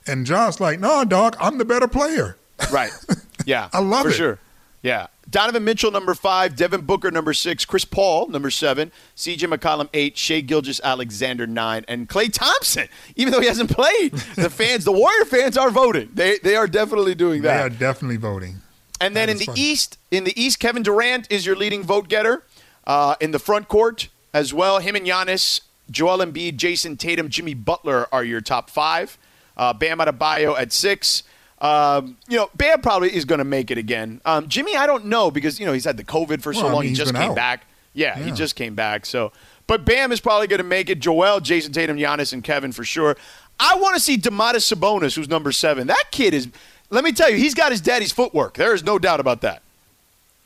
[0.06, 2.36] and John's like, "No, dog, I'm the better player."
[2.72, 2.90] Right.
[3.44, 3.68] Yeah.
[3.72, 4.14] I love for it.
[4.14, 4.38] sure.
[4.82, 5.06] Yeah.
[5.30, 6.56] Donovan Mitchell, number five.
[6.56, 7.64] Devin Booker, number six.
[7.64, 8.90] Chris Paul, number seven.
[9.16, 10.16] CJ McCollum, eight.
[10.18, 11.84] Shai Gilgeous-Alexander, nine.
[11.86, 16.08] And Klay Thompson, even though he hasn't played, the fans, the Warrior fans are voting.
[16.12, 17.56] They, they are definitely doing that.
[17.56, 18.56] They are definitely voting.
[19.00, 19.60] And then in the funny.
[19.60, 22.42] East, in the East, Kevin Durant is your leading vote getter.
[22.86, 25.60] Uh, in the front court as well, him and Giannis,
[25.90, 29.18] Joel Embiid, Jayson Tatum, Jimmy Butler are your top five.
[29.56, 31.22] Uh, Bam Adebayo at six.
[31.60, 34.20] Um, you know, Bam probably is going to make it again.
[34.24, 36.68] Um, Jimmy, I don't know because you know he's had the COVID for so Well,
[36.70, 36.80] I long.
[36.82, 37.36] mean, he just came out.
[37.36, 37.66] back.
[37.94, 39.06] Yeah, he just came back.
[39.06, 39.32] So,
[39.66, 41.00] but Bam is probably going to make it.
[41.00, 43.16] Joel, Jayson Tatum, Giannis, and Kevin for sure.
[43.58, 45.86] I want to see Domantas Sabonis, who's number seven.
[45.86, 46.48] That kid is.
[46.90, 48.54] Let me tell you, he's got his daddy's footwork.
[48.54, 49.62] There is no doubt about that.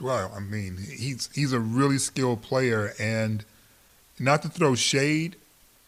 [0.00, 3.44] Well, I mean, he's he's a really skilled player, and
[4.18, 5.36] not to throw shade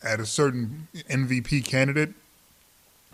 [0.02, 2.12] at a certain MVP candidate,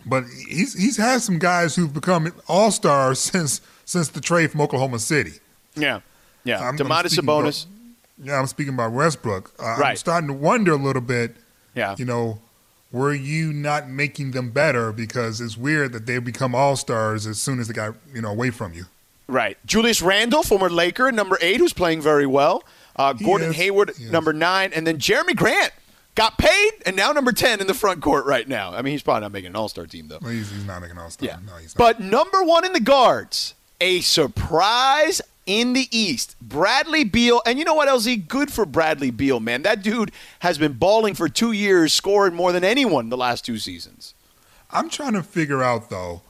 [0.05, 4.61] but he's he's had some guys who've become all stars since since the trade from
[4.61, 5.33] Oklahoma City.
[5.75, 6.01] Yeah,
[6.43, 6.59] yeah.
[6.59, 7.17] I'm- I'm Sabonis.
[7.19, 7.65] about-
[8.21, 9.53] yeah, I'm speaking about Westbrook.
[9.57, 9.97] Uh, I'm Right.
[9.97, 11.37] starting to wonder a little bit.
[11.73, 11.95] Yeah.
[11.97, 12.39] You know,
[12.91, 17.39] were you not making them better because it's weird that they become all stars as
[17.39, 18.85] soon as they got you know away from you.
[19.29, 19.57] Right.
[19.65, 22.63] Julius Randle, former Laker, number eight, who's playing very well.
[22.95, 23.55] Uh, Gordon is.
[23.55, 25.71] Hayward, number nine, and then Jerami Grant
[26.15, 28.73] got paid and now number ten in the front court right now.
[28.73, 30.19] I mean, he's probably not making an All Star team though.
[30.21, 31.27] Well, he's, he's not making an all star.
[31.29, 31.37] Yeah.
[31.45, 31.77] No, he's not.
[31.77, 36.35] But number one in the guards, a surprise in the East.
[36.41, 37.41] Bradley Beal.
[37.45, 38.27] And you know what, LZ?
[38.27, 39.61] Good for Bradley Beal, man.
[39.63, 43.57] That dude has been balling for two years, scoring more than anyone the last two
[43.57, 44.13] seasons.
[44.71, 46.21] I'm trying to figure out though,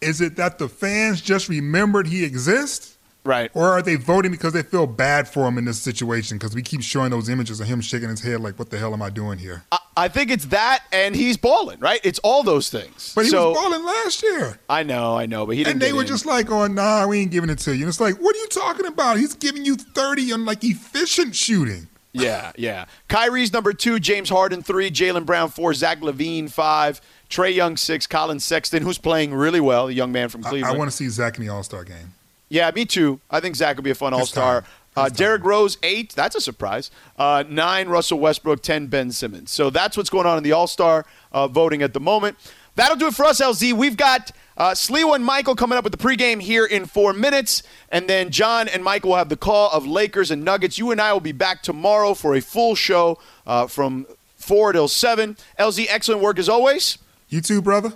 [0.00, 2.96] is it that the fans just remembered he exists?
[3.24, 3.50] Right.
[3.52, 6.38] Or are they voting because they feel bad for him in this situation?
[6.38, 8.94] Because we keep showing those images of him shaking his head like, what the hell
[8.94, 9.64] am I doing here?
[9.70, 12.00] I, I think it's that, and he's balling, right?
[12.04, 13.12] It's all those things.
[13.14, 14.58] But he so, was balling last year.
[14.70, 15.74] I know, I know, but he didn't.
[15.74, 16.06] And they were in.
[16.06, 17.82] just like, oh, nah, we ain't giving it to you.
[17.82, 19.18] And it's like, what are you talking about?
[19.18, 21.88] He's giving you 30 on like efficient shooting.
[22.12, 22.86] Yeah, yeah.
[23.08, 27.00] Kyrie's number two, James Harden three, Jaylen Brown four, Zach LaVine five,
[27.30, 30.64] Trae Young six, Collin Sexton, who's playing really well, the young man from Cleveland.
[30.64, 30.78] I, Cleveland.
[30.78, 32.14] want to see Zach in the All Star game.
[32.48, 33.20] yeah, me too.
[33.30, 34.64] I think Zach will be a fun All Star.
[34.96, 36.90] Uh, Derrick Rose eight, that's a surprise.
[37.16, 39.50] Uh, nine, Russell Westbrook ten, Ben Simmons.
[39.52, 42.36] So that's what's going on in the All Star uh, voting at the moment.
[42.74, 43.72] That'll do it for us, LZ.
[43.74, 47.64] We've got uh, Sliwa and Mychal coming up with the pregame here in four minutes.
[47.90, 50.78] And then John and Mychal will have the call of Lakers and Nuggets.
[50.78, 53.18] You and I will be back tomorrow for a full show
[53.48, 54.06] uh, from
[54.36, 55.36] 4 till 7.
[55.58, 56.98] LZ, excellent work as always.
[57.28, 57.92] You too, brother.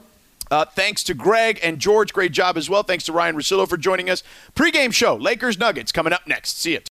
[0.50, 2.12] Uh, thanks to Greg and George.
[2.12, 2.82] Great job as well.
[2.82, 4.22] Thanks to Ryan Russillo for joining us.
[4.54, 6.58] Pregame show, Lakers Nuggets, coming up next.
[6.58, 6.82] See you.